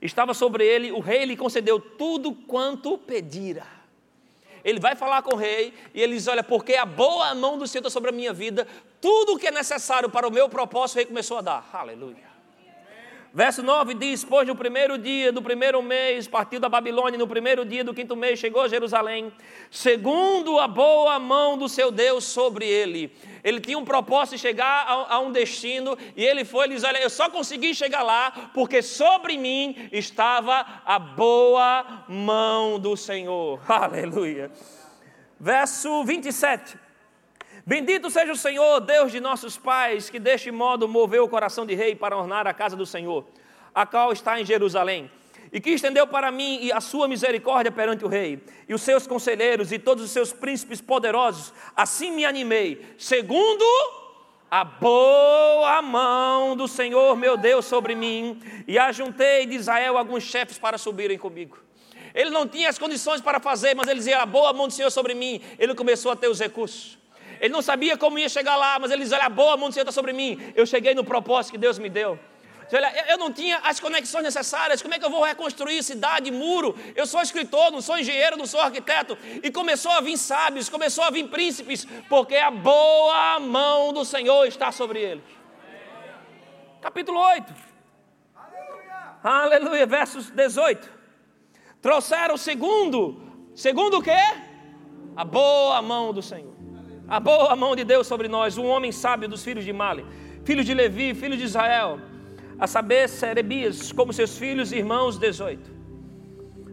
[0.02, 3.64] estava sobre ele, o rei lhe concedeu tudo quanto pedira.
[4.64, 7.66] Ele vai falar com o rei e ele diz: Olha, porque a boa mão do
[7.68, 8.66] Senhor está sobre a minha vida,
[9.00, 11.70] tudo o que é necessário para o meu propósito, o rei começou a dar.
[11.72, 12.33] Aleluia.
[13.34, 17.64] Verso 9 diz: Pois no primeiro dia do primeiro mês partiu da Babilônia, no primeiro
[17.64, 19.32] dia do quinto mês chegou a Jerusalém,
[19.72, 23.12] segundo a boa mão do seu Deus sobre ele.
[23.42, 26.86] Ele tinha um propósito de chegar a, a um destino e ele foi e disse:
[26.86, 33.60] Olha, eu só consegui chegar lá porque sobre mim estava a boa mão do Senhor.
[33.68, 34.52] Aleluia.
[35.40, 36.83] Verso 27.
[37.66, 41.74] Bendito seja o Senhor, Deus de nossos pais, que deste modo moveu o coração de
[41.74, 43.24] rei para ornar a casa do Senhor,
[43.74, 45.10] a qual está em Jerusalém,
[45.50, 48.38] e que estendeu para mim a sua misericórdia perante o rei,
[48.68, 51.54] e os seus conselheiros e todos os seus príncipes poderosos.
[51.74, 53.64] Assim me animei, segundo
[54.50, 60.58] a boa mão do Senhor meu Deus sobre mim, e ajuntei de Israel alguns chefes
[60.58, 61.56] para subirem comigo.
[62.14, 64.90] Ele não tinha as condições para fazer, mas ele dizia: A boa mão do Senhor
[64.90, 65.40] sobre mim.
[65.58, 67.02] Ele começou a ter os recursos.
[67.40, 69.72] Ele não sabia como ia chegar lá, mas ele diz: Olha, a boa mão do
[69.72, 70.52] Senhor está sobre mim.
[70.54, 72.18] Eu cheguei no propósito que Deus me deu.
[72.72, 74.80] Olha, eu não tinha as conexões necessárias.
[74.80, 76.76] Como é que eu vou reconstruir cidade, muro?
[76.94, 79.18] Eu sou escritor, não sou engenheiro, não sou arquiteto.
[79.42, 84.46] E começou a vir sábios, começou a vir príncipes, porque a boa mão do Senhor
[84.46, 85.24] está sobre eles.
[86.80, 87.54] Capítulo 8.
[88.34, 90.90] Aleluia, Aleluia versos 18.
[91.80, 93.22] Trouxeram o segundo,
[93.54, 94.10] segundo o quê?
[95.16, 96.54] A boa mão do Senhor
[97.08, 100.04] a boa mão de Deus sobre nós, um homem sábio dos filhos de Mali,
[100.44, 101.98] filho de Levi, filho de Israel,
[102.58, 105.70] a saber, Serebias, como seus filhos e irmãos, 18.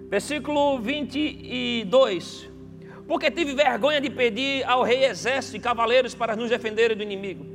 [0.09, 2.49] Versículo 22.
[3.07, 7.45] Porque tive vergonha de pedir ao rei exército e cavaleiros para nos defenderem do inimigo.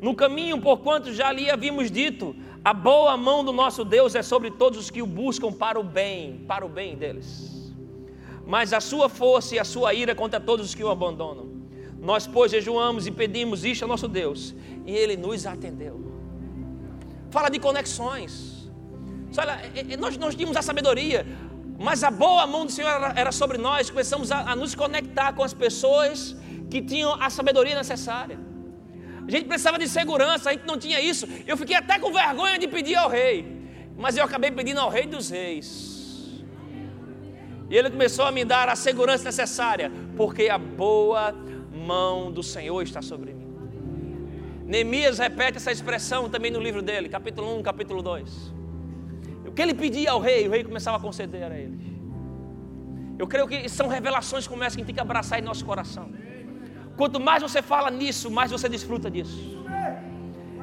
[0.00, 4.50] No caminho, porquanto já lhe havíamos dito, a boa mão do nosso Deus é sobre
[4.50, 7.72] todos os que o buscam para o bem, para o bem deles.
[8.46, 11.57] mas a sua força e a sua ira contra todos os que o abandonam.
[12.00, 14.54] Nós, pois, jejuamos e pedimos isto ao nosso Deus,
[14.86, 16.00] e ele nos atendeu.
[17.30, 18.70] Fala de conexões.
[19.36, 19.60] Olha,
[19.98, 21.26] nós, nós tínhamos a sabedoria,
[21.78, 23.90] mas a boa mão do Senhor era sobre nós.
[23.90, 26.36] Começamos a, a nos conectar com as pessoas
[26.70, 28.38] que tinham a sabedoria necessária.
[29.26, 31.28] A gente precisava de segurança, a gente não tinha isso.
[31.46, 33.46] Eu fiquei até com vergonha de pedir ao rei,
[33.96, 36.42] mas eu acabei pedindo ao rei dos reis.
[37.70, 41.34] E ele começou a me dar a segurança necessária, porque a boa
[41.88, 43.48] mão do Senhor está sobre mim.
[44.72, 48.54] Neemias repete essa expressão também no livro dele, capítulo 1, capítulo 2.
[49.46, 51.78] O que ele pedia ao rei, o rei começava a conceder a ele.
[53.18, 56.06] Eu creio que são revelações que começam a ter que abraçar em nosso coração.
[56.98, 59.40] Quanto mais você fala nisso, mais você desfruta disso.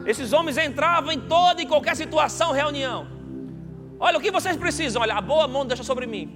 [0.06, 3.08] Esses homens entravam em toda e qualquer situação, reunião.
[4.00, 5.02] Olha o que vocês precisam.
[5.02, 6.28] Olha, a boa mão deixa sobre mim.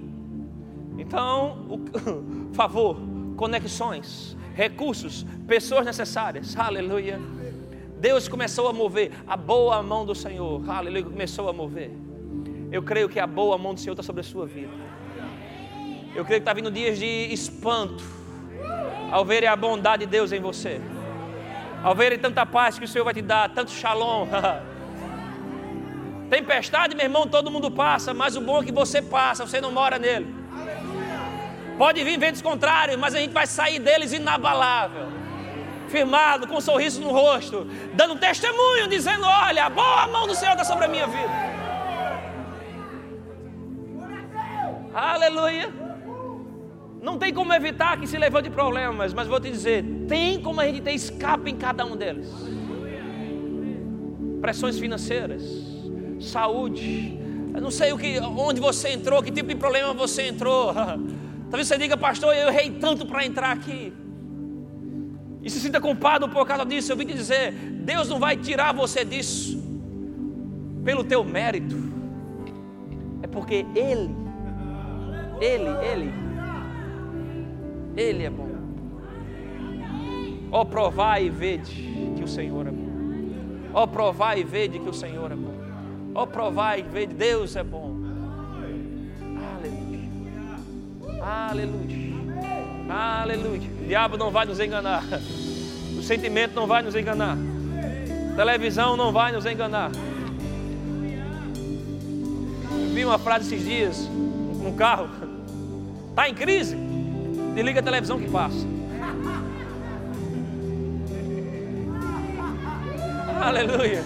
[0.98, 1.76] Então, o,
[2.60, 2.96] favor,
[3.36, 6.54] conexões, recursos, pessoas necessárias.
[6.54, 7.18] Aleluia.
[7.98, 10.68] Deus começou a mover a boa mão do Senhor.
[10.68, 11.02] Aleluia.
[11.02, 11.90] Começou a mover.
[12.70, 14.74] Eu creio que a boa mão do Senhor está sobre a sua vida.
[16.14, 18.04] Eu creio que está vindo dias de espanto
[19.10, 20.78] ao verem a bondade de Deus em você,
[21.82, 24.26] ao verem tanta paz que o Senhor vai te dar, tanto shalom.
[26.28, 29.72] Tempestade, meu irmão, todo mundo passa, mas o bom é que você passa, você não
[29.72, 30.39] mora nele.
[31.80, 35.06] Pode vir ventos contrários, mas a gente vai sair deles inabalável,
[35.88, 40.52] firmado, com um sorriso no rosto, dando testemunho, dizendo: Olha, a boa mão do Senhor
[40.52, 41.30] está sobre a minha vida.
[44.92, 45.72] Aleluia.
[47.00, 50.66] Não tem como evitar que se levante problemas, mas vou te dizer, tem como a
[50.66, 52.30] gente ter escape em cada um deles.
[54.42, 55.42] Pressões financeiras,
[56.20, 57.18] saúde.
[57.54, 60.74] Eu não sei o que, onde você entrou, que tipo de problema você entrou.
[61.50, 63.92] Talvez você diga, pastor, eu errei tanto para entrar aqui.
[65.42, 66.92] E se sinta culpado por causa disso.
[66.92, 69.60] Eu vim te dizer, Deus não vai tirar você disso
[70.84, 71.76] pelo teu mérito.
[73.22, 74.14] É porque Ele,
[75.40, 76.30] Ele, Ele
[77.96, 78.48] ele é bom.
[80.52, 82.90] Ó, oh, provai e vede que o Senhor é bom.
[83.72, 85.54] Ó, oh, provai e vede que o Senhor é bom.
[86.14, 87.89] Ó, oh, provai e vede, Deus é bom.
[91.22, 92.10] Aleluia.
[92.88, 93.70] Aleluia.
[93.82, 95.04] O diabo não vai nos enganar.
[95.96, 97.36] O sentimento não vai nos enganar.
[98.32, 99.90] A televisão não vai nos enganar.
[102.72, 104.08] Eu vi uma frase esses dias,
[104.62, 105.08] num carro.
[106.10, 106.76] Está em crise?
[107.54, 108.66] Desliga a televisão que passa.
[113.40, 114.02] Aleluia.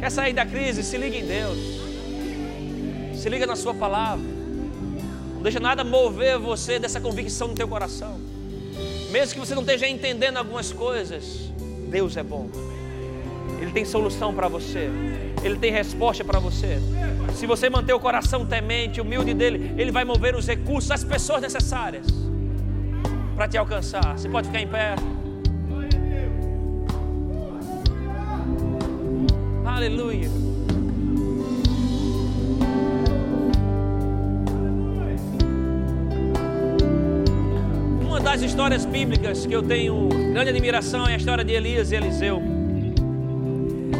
[0.00, 0.82] Quer sair da crise?
[0.82, 1.58] Se liga em Deus.
[3.14, 4.31] Se liga na Sua palavra.
[5.42, 8.16] Não deixa nada mover você dessa convicção no teu coração.
[9.10, 11.50] Mesmo que você não esteja entendendo algumas coisas,
[11.90, 12.48] Deus é bom.
[13.60, 14.88] Ele tem solução para você.
[15.42, 16.78] Ele tem resposta para você.
[17.34, 21.42] Se você manter o coração temente, humilde dele, ele vai mover os recursos, as pessoas
[21.42, 22.06] necessárias
[23.34, 24.16] para te alcançar.
[24.16, 24.94] Você pode ficar em pé.
[29.66, 30.41] Aleluia.
[38.32, 42.40] Das histórias bíblicas que eu tenho grande admiração é a história de Elias e Eliseu.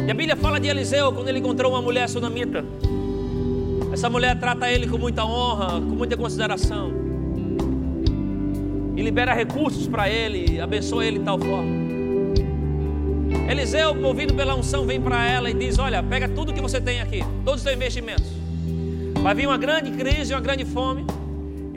[0.07, 2.65] E a Bíblia fala de Eliseu quando ele encontrou uma mulher sunamita.
[3.91, 6.91] Essa mulher trata ele com muita honra, com muita consideração.
[8.97, 11.71] E libera recursos para ele, abençoa ele de tal forma.
[13.47, 17.01] Eliseu, movido pela unção, vem para ela e diz: Olha, pega tudo que você tem
[17.01, 18.31] aqui, todos os seus investimentos.
[19.21, 21.05] Vai vir uma grande crise, uma grande fome.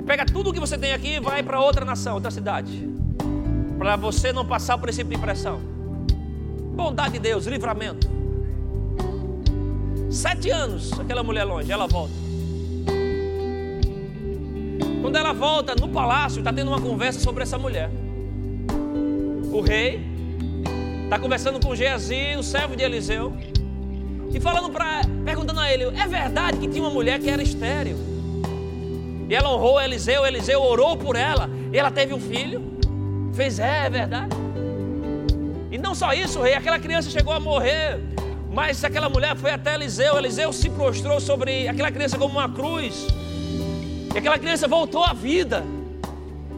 [0.07, 2.89] Pega tudo que você tem aqui e vai para outra nação, outra cidade.
[3.77, 5.61] Para você não passar esse tipo de pressão.
[6.77, 8.09] Bondade de Deus, livramento.
[10.09, 12.15] Sete anos, aquela mulher longe, ela volta.
[15.03, 17.91] Quando ela volta no palácio, está tendo uma conversa sobre essa mulher.
[19.53, 20.01] O rei
[21.05, 23.33] está conversando com Geazi, o servo de Eliseu,
[24.33, 28.16] e falando para, perguntando a ele: é verdade que tinha uma mulher que era estéril?
[29.29, 32.63] E ela honrou Eliseu, Eliseu orou por ela, e ela teve um filho.
[33.35, 34.37] Fez, é, é verdade.
[35.71, 38.01] E não só isso, rei, aquela criança chegou a morrer
[38.57, 43.07] mas aquela mulher foi até Eliseu, Eliseu se prostrou sobre aquela criança como uma cruz.
[44.15, 45.63] E aquela criança voltou à vida.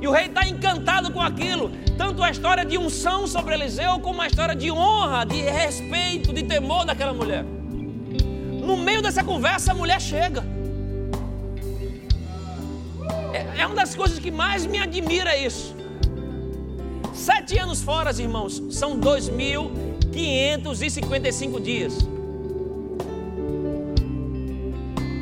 [0.00, 1.72] E o rei está encantado com aquilo.
[1.96, 6.44] Tanto a história de unção sobre Eliseu, como a história de honra, de respeito, de
[6.44, 7.42] temor daquela mulher.
[7.42, 10.44] No meio dessa conversa, a mulher chega.
[13.58, 15.76] É uma das coisas que mais me admira isso.
[17.14, 21.98] Sete anos fora, irmãos, são 2.555 dias.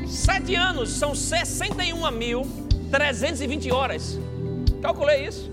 [0.06, 4.20] Sete anos são 61.320 horas.
[4.82, 5.50] Calculei isso.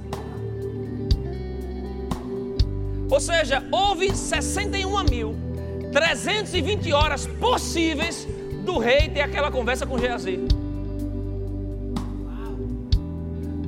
[3.10, 8.28] Ou seja, houve 61.320 horas possíveis
[8.66, 10.40] do rei ter aquela conversa com Geazi.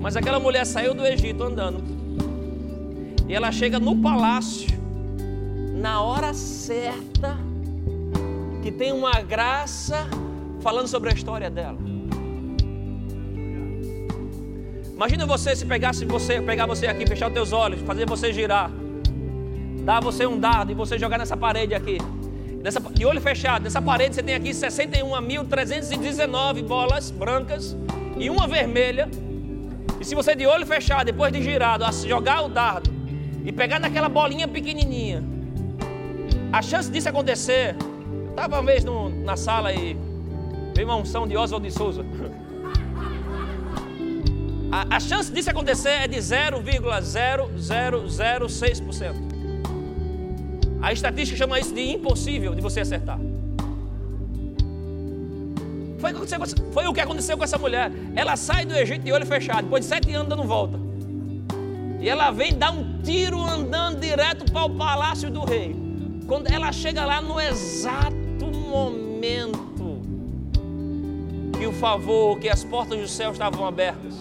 [0.05, 1.83] Mas aquela mulher saiu do Egito andando.
[3.27, 4.69] E ela chega no palácio
[5.81, 7.35] na hora certa,
[8.61, 10.05] que tem uma graça
[10.61, 11.79] falando sobre a história dela.
[14.93, 18.69] Imagina você se pegasse você, pegar você aqui, fechar os teus olhos, fazer você girar,
[19.83, 21.97] dar você um dado e você jogar nessa parede aqui.
[22.61, 27.75] Nessa, de olho fechado, nessa parede você tem aqui 61.319 bolas brancas
[28.19, 29.09] e uma vermelha
[30.05, 32.93] e se você de olho fechado, depois de girado, jogar o dardo
[33.43, 35.23] e pegar naquela bolinha pequenininha,
[36.53, 39.97] a chance disso acontecer, eu estava uma vez no, na sala e
[40.75, 42.05] veio uma unção de Oswald de Souza.
[44.71, 49.15] A, a chance disso acontecer é de 0,0006%.
[50.83, 53.19] A estatística chama isso de impossível de você acertar.
[56.13, 57.91] Foi, foi o que aconteceu com essa mulher.
[58.15, 60.79] Ela sai do Egito de olho fechado, depois de sete anos dando volta.
[61.99, 65.75] E ela vem dar um tiro andando direto para o palácio do rei.
[66.27, 69.65] Quando ela chega lá no exato momento
[71.57, 74.13] que o favor, que as portas do céu estavam abertas.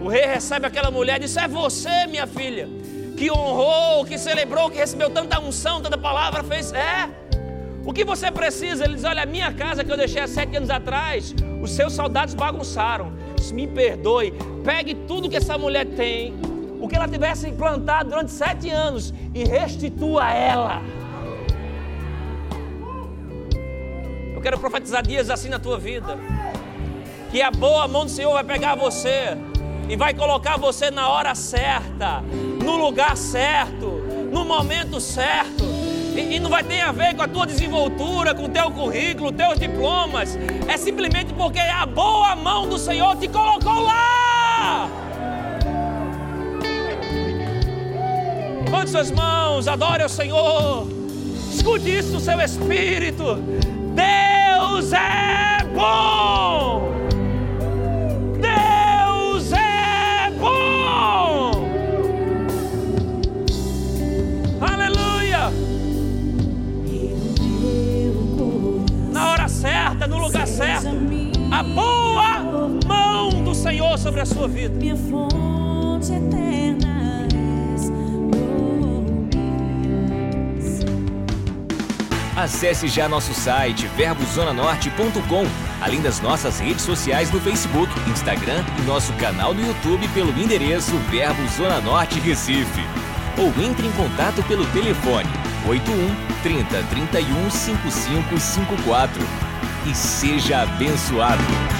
[0.00, 2.68] O rei recebe aquela mulher e diz: É você, minha filha,
[3.16, 6.72] que honrou, que celebrou, que recebeu tanta unção, tanta palavra, fez.
[6.72, 7.08] É.
[7.86, 8.84] O que você precisa?
[8.84, 11.32] Ele diz: Olha, a minha casa que eu deixei há sete anos atrás,
[11.62, 13.12] os seus soldados bagunçaram.
[13.54, 14.34] Me perdoe,
[14.64, 16.34] pegue tudo que essa mulher tem,
[16.80, 20.82] o que ela tivesse implantado durante sete anos e restitua ela.
[24.34, 26.18] Eu quero profetizar dias assim na tua vida.
[27.30, 29.36] Que a boa mão do Senhor vai pegar você
[29.88, 33.86] e vai colocar você na hora certa, no lugar certo,
[34.32, 35.75] no momento certo.
[36.16, 39.30] E, e, não vai ter a ver com a tua desenvoltura, com o teu currículo,
[39.30, 40.38] teus diplomas.
[40.66, 44.88] É simplesmente porque a boa mão do Senhor te colocou lá.
[48.64, 50.86] Levante suas mãos, adore ao Senhor.
[51.52, 53.36] Escute isso no seu espírito.
[53.94, 57.05] Deus é bom.
[71.56, 72.38] A boa
[72.86, 74.78] mão do Senhor sobre a sua vida.
[74.78, 77.26] Minha fonte eterna.
[82.36, 85.46] Acesse já nosso site verbozonanorte.com,
[85.80, 90.94] além das nossas redes sociais no Facebook, Instagram e nosso canal no YouTube pelo endereço
[91.10, 92.84] Verbo Zona Norte Recife.
[93.38, 95.30] Ou entre em contato pelo telefone
[95.66, 99.45] 81 30 31 5554
[99.86, 101.75] e seja abençoado.